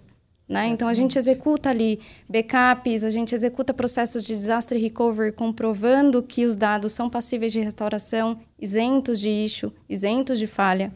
Né? 0.48 0.68
Então, 0.68 0.86
a 0.86 0.94
gente 0.94 1.18
executa 1.18 1.70
ali 1.70 1.98
backups, 2.28 3.02
a 3.02 3.10
gente 3.10 3.34
executa 3.34 3.74
processos 3.74 4.22
de 4.22 4.28
disaster 4.28 4.80
recovery 4.80 5.32
comprovando 5.32 6.22
que 6.22 6.44
os 6.44 6.54
dados 6.54 6.92
são 6.92 7.10
passíveis 7.10 7.52
de 7.52 7.58
restauração, 7.58 8.38
isentos 8.60 9.18
de 9.20 9.28
issue, 9.28 9.72
isentos 9.88 10.38
de 10.38 10.46
falha. 10.46 10.92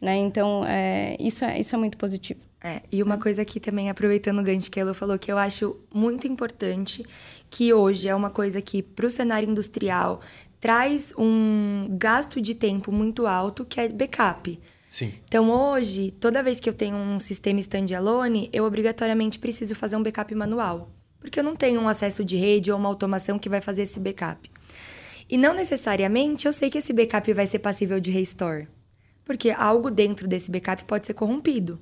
Né? 0.00 0.16
Então, 0.16 0.64
é, 0.66 1.16
isso, 1.20 1.44
é, 1.44 1.60
isso 1.60 1.74
é 1.74 1.78
muito 1.78 1.98
positivo. 1.98 2.40
É, 2.64 2.80
e 2.90 3.02
uma 3.02 3.18
coisa 3.18 3.42
aqui 3.42 3.60
também, 3.60 3.90
aproveitando 3.90 4.38
o 4.38 4.42
gancho 4.42 4.70
que 4.70 4.80
ela 4.80 4.94
falou, 4.94 5.18
que 5.18 5.30
eu 5.30 5.36
acho 5.36 5.76
muito 5.92 6.26
importante, 6.26 7.04
que 7.50 7.74
hoje 7.74 8.08
é 8.08 8.14
uma 8.14 8.30
coisa 8.30 8.62
que, 8.62 8.82
para 8.82 9.04
o 9.04 9.10
cenário 9.10 9.50
industrial, 9.50 10.20
traz 10.62 11.12
um 11.18 11.88
gasto 11.90 12.40
de 12.40 12.54
tempo 12.54 12.92
muito 12.92 13.26
alto, 13.26 13.64
que 13.64 13.80
é 13.80 13.88
backup. 13.88 14.60
Sim. 14.88 15.12
Então, 15.24 15.50
hoje, 15.50 16.12
toda 16.12 16.40
vez 16.40 16.60
que 16.60 16.68
eu 16.68 16.72
tenho 16.72 16.96
um 16.96 17.18
sistema 17.18 17.58
standalone, 17.58 18.48
eu 18.52 18.64
obrigatoriamente 18.64 19.40
preciso 19.40 19.74
fazer 19.74 19.96
um 19.96 20.02
backup 20.04 20.32
manual. 20.36 20.88
Porque 21.18 21.40
eu 21.40 21.42
não 21.42 21.56
tenho 21.56 21.80
um 21.80 21.88
acesso 21.88 22.24
de 22.24 22.36
rede 22.36 22.70
ou 22.70 22.78
uma 22.78 22.88
automação 22.88 23.40
que 23.40 23.48
vai 23.48 23.60
fazer 23.60 23.82
esse 23.82 23.98
backup. 23.98 24.48
E 25.28 25.36
não 25.36 25.52
necessariamente 25.52 26.46
eu 26.46 26.52
sei 26.52 26.70
que 26.70 26.78
esse 26.78 26.92
backup 26.92 27.32
vai 27.32 27.46
ser 27.48 27.58
passível 27.58 27.98
de 27.98 28.12
restore. 28.12 28.68
Porque 29.24 29.50
algo 29.50 29.90
dentro 29.90 30.28
desse 30.28 30.48
backup 30.48 30.84
pode 30.84 31.08
ser 31.08 31.14
corrompido. 31.14 31.80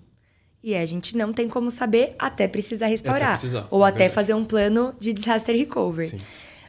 E 0.63 0.75
a 0.75 0.87
gente 0.87 1.19
não 1.19 1.35
tem 1.35 1.51
como 1.51 1.71
saber 1.71 2.15
até 2.19 2.49
precisar 2.49 2.87
restaurar. 2.87 3.33
Até 3.33 3.41
precisar, 3.41 3.69
ou 3.71 3.85
é 3.85 3.91
até 3.91 4.09
fazer 4.09 4.33
um 4.33 4.45
plano 4.45 4.95
de 4.99 5.13
disaster 5.13 5.55
recovery. 5.55 6.09
Sim. 6.09 6.21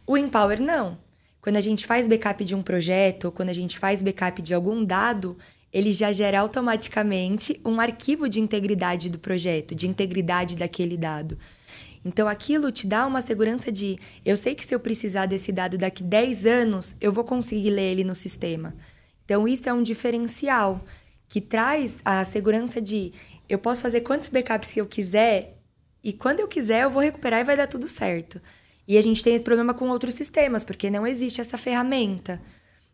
O 0.06 0.18
Empower 0.18 0.62
não. 0.62 0.98
Quando 1.42 1.58
a 1.58 1.62
gente 1.62 1.88
faz 1.88 2.08
backup 2.08 2.46
de 2.46 2.54
um 2.54 2.62
projeto, 2.62 3.32
quando 3.32 3.50
a 3.50 3.54
gente 3.54 3.80
faz 3.80 4.04
backup 4.04 4.42
de 4.42 4.54
algum 4.54 4.86
dado, 4.86 5.38
ele 5.74 5.92
já 5.92 6.12
gera 6.12 6.40
automaticamente 6.40 7.60
um 7.66 7.80
arquivo 7.80 8.30
de 8.30 8.40
integridade 8.40 9.10
do 9.10 9.18
projeto, 9.18 9.74
de 9.74 9.88
integridade 9.88 10.56
daquele 10.56 10.98
dado. 10.98 11.38
Então 12.04 12.28
aquilo 12.28 12.72
te 12.72 12.86
dá 12.88 13.06
uma 13.06 13.22
segurança 13.22 13.72
de 13.72 13.98
eu 14.26 14.36
sei 14.36 14.56
que 14.56 14.66
se 14.66 14.74
eu 14.74 14.80
precisar 14.80 15.28
desse 15.28 15.52
dado 15.52 15.78
daqui 15.78 16.04
10 16.04 16.46
anos, 16.46 16.96
eu 17.00 17.12
vou 17.12 17.24
conseguir 17.24 17.70
ler 17.70 17.92
ele 17.92 18.04
no 18.04 18.16
sistema. 18.16 18.76
Então 19.26 19.48
isso 19.48 19.70
é 19.70 19.74
um 19.74 19.84
diferencial 19.84 20.84
que 21.30 21.40
traz 21.40 22.00
a 22.04 22.24
segurança 22.24 22.82
de 22.82 23.14
eu 23.48 23.58
posso 23.58 23.82
fazer 23.82 24.02
quantos 24.02 24.30
backups 24.30 24.74
que 24.74 24.82
eu 24.82 24.86
quiser 24.86 25.58
e 26.04 26.12
quando 26.12 26.40
eu 26.40 26.48
quiser 26.48 26.84
eu 26.84 26.90
vou 26.90 27.02
recuperar 27.02 27.40
e 27.42 27.44
vai 27.44 27.56
dar 27.56 27.68
tudo 27.68 27.88
certo. 27.88 28.42
E 28.92 28.98
a 28.98 29.02
gente 29.02 29.24
tem 29.24 29.34
esse 29.34 29.44
problema 29.46 29.74
com 29.74 29.88
outros 29.88 30.16
sistemas, 30.16 30.66
porque 30.66 30.90
não 30.90 31.08
existe 31.08 31.40
essa 31.40 31.58
ferramenta. 31.58 32.42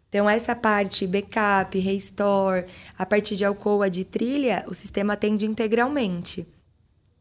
Então, 0.08 0.30
essa 0.30 0.56
parte 0.56 1.08
backup, 1.08 1.76
restore, 1.80 2.68
a 2.96 3.04
parte 3.04 3.36
de 3.36 3.44
Alcoa, 3.44 3.90
de 3.90 4.04
trilha, 4.04 4.64
o 4.68 4.76
sistema 4.76 5.14
atende 5.14 5.48
integralmente. 5.48 6.46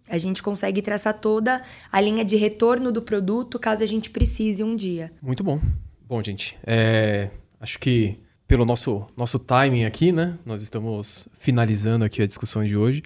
A 0.07 0.19
gente 0.19 0.43
consegue 0.43 0.83
traçar 0.83 1.19
toda 1.19 1.63
a 1.91 2.01
linha 2.03 2.23
de 2.23 2.37
retorno 2.37 2.93
do 2.93 3.01
produto 3.01 3.59
caso 3.59 3.83
a 3.83 3.87
gente 3.87 4.11
precise 4.11 4.63
um 4.63 4.77
dia. 4.77 5.11
Muito 5.23 5.43
bom. 5.43 5.59
Bom, 6.07 6.23
gente, 6.23 6.55
é, 6.67 7.31
acho 7.59 7.79
que 7.79 8.19
pelo 8.47 8.67
nosso, 8.67 9.07
nosso 9.17 9.39
timing 9.39 9.85
aqui, 9.85 10.13
né? 10.13 10.39
Nós 10.45 10.63
estamos 10.63 11.29
finalizando 11.39 12.05
aqui 12.05 12.21
a 12.21 12.27
discussão 12.27 12.63
de 12.63 12.77
hoje. 12.77 13.03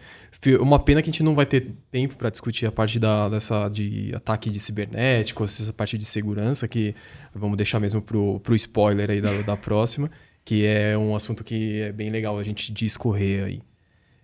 Uma 0.60 0.78
pena 0.78 1.02
que 1.02 1.10
a 1.10 1.12
gente 1.12 1.22
não 1.22 1.34
vai 1.34 1.44
ter 1.44 1.72
tempo 1.90 2.16
para 2.16 2.30
discutir 2.30 2.64
a 2.64 2.72
parte 2.72 2.98
da, 2.98 3.28
dessa 3.28 3.68
de 3.68 4.10
ataque 4.14 4.48
de 4.48 4.58
cibernético, 4.58 5.44
essa 5.44 5.70
parte 5.72 5.98
de 5.98 6.04
segurança, 6.04 6.66
que 6.66 6.94
vamos 7.34 7.56
deixar 7.58 7.78
mesmo 7.78 8.00
pro, 8.00 8.40
pro 8.40 8.54
spoiler 8.54 9.10
aí 9.10 9.20
da, 9.20 9.30
da 9.42 9.56
próxima, 9.56 10.10
que 10.44 10.64
é 10.64 10.96
um 10.96 11.14
assunto 11.14 11.44
que 11.44 11.80
é 11.82 11.92
bem 11.92 12.08
legal 12.10 12.38
a 12.38 12.42
gente 12.42 12.72
discorrer 12.72 13.44
aí. 13.44 13.60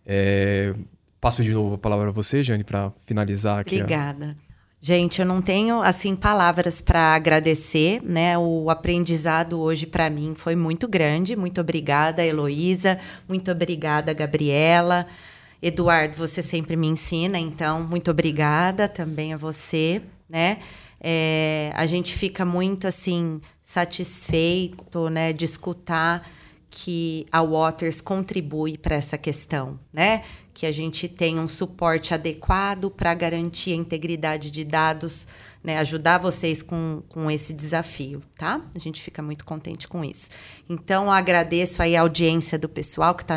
É, 0.07 0.72
passo 1.20 1.42
de 1.42 1.52
novo 1.52 1.74
a 1.74 1.79
palavra 1.79 2.09
a 2.09 2.12
você, 2.12 2.42
Jane, 2.42 2.64
para 2.64 2.90
finalizar 3.05 3.59
aqui. 3.59 3.74
a- 3.76 3.83
Obrigada. 3.83 4.37
Gente, 4.81 5.20
eu 5.20 5.26
não 5.26 5.42
tenho 5.42 5.83
assim 5.83 6.14
palavras 6.14 6.81
para 6.81 7.14
agradecer, 7.14 8.00
né? 8.02 8.38
O 8.38 8.70
aprendizado 8.70 9.61
hoje 9.61 9.85
para 9.87 10.09
mim 10.09 10.35
foi 10.37 10.55
muito 10.55 10.87
grande. 10.87 11.35
Muito 11.35 11.61
obrigada, 11.61 12.24
Heloísa. 12.24 12.98
Muito 13.29 13.50
obrigada, 13.50 14.12
Gabriela. 14.14 15.07
Eduardo, 15.62 16.16
você 16.16 16.42
sempre 16.42 16.76
me 16.76 16.86
ensina, 16.86 17.38
então 17.38 17.86
muito 17.88 18.10
obrigada 18.10 18.88
também 18.88 19.32
a 19.32 19.36
você, 19.36 20.02
né? 20.28 20.58
É, 21.00 21.70
a 21.74 21.86
gente 21.86 22.14
fica 22.14 22.44
muito 22.44 22.86
assim 22.86 23.40
satisfeito, 23.62 25.08
né, 25.10 25.32
de 25.32 25.44
escutar 25.44 26.28
que 26.70 27.26
a 27.30 27.42
Waters 27.42 28.00
contribui 28.00 28.76
para 28.76 28.96
essa 28.96 29.16
questão, 29.16 29.78
né? 29.92 30.24
Que 30.52 30.66
a 30.66 30.72
gente 30.72 31.08
tem 31.08 31.38
um 31.38 31.48
suporte 31.48 32.12
adequado 32.12 32.90
para 32.90 33.14
garantir 33.14 33.72
a 33.72 33.76
integridade 33.76 34.50
de 34.50 34.64
dados, 34.64 35.26
né? 35.66 35.79
Ajudar 35.79 36.18
vocês 36.18 36.62
com, 36.62 37.02
com 37.09 37.29
esse 37.29 37.52
desafio, 37.52 38.22
tá? 38.38 38.61
A 38.72 38.79
gente 38.79 39.02
fica 39.02 39.20
muito 39.20 39.44
contente 39.44 39.88
com 39.88 40.05
isso. 40.05 40.31
Então, 40.68 41.11
agradeço 41.11 41.83
aí 41.83 41.96
a 41.96 42.02
audiência 42.02 42.57
do 42.57 42.68
pessoal 42.68 43.16
que 43.16 43.24
está 43.24 43.37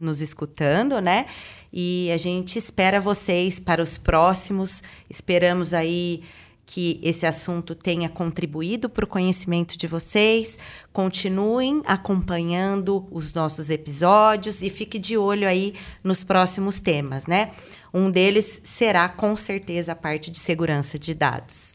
nos 0.00 0.22
escutando, 0.22 0.98
né? 1.02 1.26
E 1.70 2.10
a 2.10 2.16
gente 2.16 2.58
espera 2.58 2.98
vocês 2.98 3.60
para 3.60 3.82
os 3.82 3.98
próximos. 3.98 4.82
Esperamos 5.10 5.74
aí 5.74 6.22
que 6.66 6.98
esse 7.00 7.24
assunto 7.24 7.76
tenha 7.76 8.08
contribuído 8.08 8.90
para 8.90 9.04
o 9.04 9.08
conhecimento 9.08 9.78
de 9.78 9.86
vocês. 9.86 10.58
Continuem 10.92 11.80
acompanhando 11.86 13.06
os 13.12 13.32
nossos 13.32 13.70
episódios 13.70 14.62
e 14.62 14.68
fique 14.68 14.98
de 14.98 15.16
olho 15.16 15.46
aí 15.46 15.74
nos 16.02 16.24
próximos 16.24 16.80
temas, 16.80 17.26
né? 17.26 17.52
Um 17.94 18.10
deles 18.10 18.60
será 18.64 19.08
com 19.08 19.36
certeza 19.36 19.92
a 19.92 19.96
parte 19.96 20.28
de 20.28 20.38
segurança 20.38 20.98
de 20.98 21.14
dados. 21.14 21.74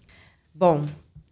Bom, 0.53 0.85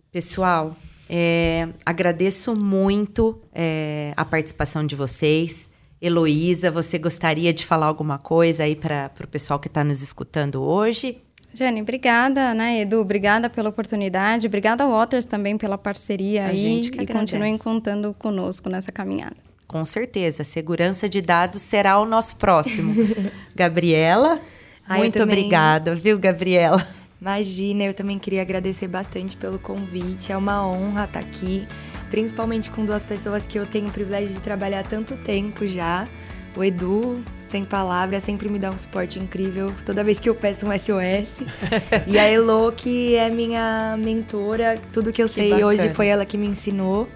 pessoal, 0.09 0.75
é, 1.09 1.67
agradeço 1.85 2.55
muito 2.55 3.41
é, 3.53 4.13
a 4.15 4.23
participação 4.23 4.85
de 4.85 4.95
vocês. 4.95 5.69
Heloísa, 6.01 6.71
você 6.71 6.97
gostaria 6.97 7.53
de 7.53 7.65
falar 7.65 7.87
alguma 7.87 8.17
coisa 8.17 8.63
aí 8.63 8.73
para 8.73 9.11
o 9.21 9.27
pessoal 9.27 9.59
que 9.59 9.67
está 9.67 9.83
nos 9.83 10.01
escutando 10.01 10.61
hoje? 10.61 11.21
Jane, 11.53 11.81
obrigada, 11.81 12.53
né, 12.53 12.81
Edu? 12.81 12.99
Obrigada 13.01 13.49
pela 13.49 13.69
oportunidade. 13.69 14.47
Obrigada 14.47 14.83
ao 14.83 14.91
Waters 14.91 15.25
também 15.25 15.57
pela 15.57 15.77
parceria 15.77 16.45
A 16.45 16.47
aí. 16.49 16.57
gente 16.57 16.91
que 16.91 16.97
e 16.97 17.01
agradece. 17.01 17.19
continuem 17.33 17.57
contando 17.57 18.15
conosco 18.17 18.69
nessa 18.69 18.91
caminhada. 18.91 19.35
Com 19.67 19.83
certeza, 19.85 20.43
segurança 20.43 21.07
de 21.09 21.21
dados 21.21 21.62
será 21.62 21.99
o 21.99 22.05
nosso 22.05 22.35
próximo. 22.38 22.93
Gabriela, 23.55 24.39
Ah, 24.88 24.97
muito 24.97 25.17
também. 25.17 25.38
obrigada, 25.39 25.93
viu, 25.95 26.17
Gabriela? 26.19 26.88
Imagina, 27.21 27.83
eu 27.83 27.93
também 27.93 28.17
queria 28.17 28.41
agradecer 28.41 28.88
bastante 28.88 29.35
pelo 29.35 29.59
convite. 29.59 30.31
É 30.31 30.38
uma 30.38 30.65
honra 30.65 31.03
estar 31.05 31.19
aqui, 31.19 31.67
principalmente 32.09 32.69
com 32.69 32.85
duas 32.85 33.03
pessoas 33.03 33.45
que 33.45 33.59
eu 33.59 33.65
tenho 33.65 33.88
o 33.88 33.91
privilégio 33.91 34.29
de 34.33 34.39
trabalhar 34.39 34.83
tanto 34.83 35.17
tempo 35.17 35.67
já. 35.67 36.07
O 36.55 36.63
Edu, 36.63 37.23
sem 37.47 37.63
palavras, 37.63 38.23
sempre 38.23 38.49
me 38.49 38.59
dá 38.59 38.69
um 38.69 38.77
suporte 38.77 39.17
incrível 39.19 39.71
toda 39.85 40.03
vez 40.03 40.19
que 40.19 40.29
eu 40.29 40.35
peço 40.35 40.65
um 40.67 40.71
SOS. 40.77 41.43
e 42.07 42.17
a 42.19 42.23
Elo, 42.25 42.71
que 42.71 43.15
é 43.15 43.29
minha 43.29 43.95
mentora, 43.97 44.79
tudo 44.91 45.12
que 45.12 45.21
eu 45.21 45.27
Que 45.27 45.33
sei 45.33 45.49
bacana. 45.49 45.67
hoje 45.67 45.89
foi 45.89 46.07
ela 46.07 46.25
que 46.25 46.38
me 46.38 46.47
ensinou. 46.47 47.07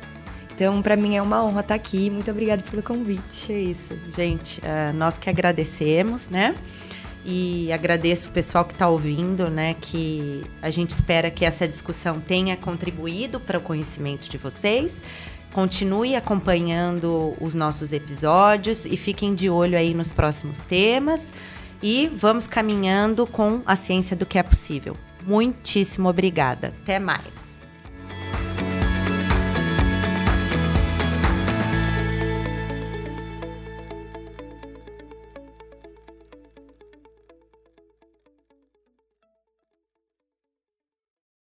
Então, 0.55 0.81
para 0.83 0.95
mim 0.95 1.15
é 1.15 1.21
uma 1.21 1.43
honra 1.43 1.61
estar 1.61 1.75
aqui. 1.75 2.09
Muito 2.09 2.29
obrigada 2.29 2.63
pelo 2.69 2.83
convite. 2.83 3.51
É 3.51 3.59
isso, 3.59 3.97
gente. 4.15 4.61
ah, 4.63 4.93
nós 4.93 5.17
que 5.17 5.29
agradecemos, 5.29 6.29
né? 6.29 6.53
E 7.25 7.71
agradeço 7.71 8.29
o 8.29 8.31
pessoal 8.31 8.65
que 8.65 8.73
está 8.73 8.87
ouvindo, 8.87 9.49
né? 9.49 9.75
Que 9.79 10.41
a 10.61 10.69
gente 10.69 10.91
espera 10.91 11.31
que 11.31 11.45
essa 11.45 11.67
discussão 11.67 12.19
tenha 12.19 12.55
contribuído 12.57 13.39
para 13.39 13.57
o 13.57 13.61
conhecimento 13.61 14.29
de 14.29 14.37
vocês. 14.37 15.01
Continue 15.53 16.15
acompanhando 16.15 17.35
os 17.39 17.53
nossos 17.53 17.93
episódios 17.93 18.85
e 18.85 18.97
fiquem 18.97 19.35
de 19.35 19.51
olho 19.51 19.77
aí 19.77 19.93
nos 19.93 20.11
próximos 20.11 20.63
temas. 20.63 21.31
E 21.81 22.07
vamos 22.07 22.47
caminhando 22.47 23.27
com 23.27 23.61
a 23.65 23.75
ciência 23.75 24.15
do 24.15 24.25
que 24.25 24.39
é 24.39 24.43
possível. 24.43 24.97
Muitíssimo 25.27 26.09
obrigada. 26.09 26.69
Até 26.81 26.97
mais. 26.97 27.52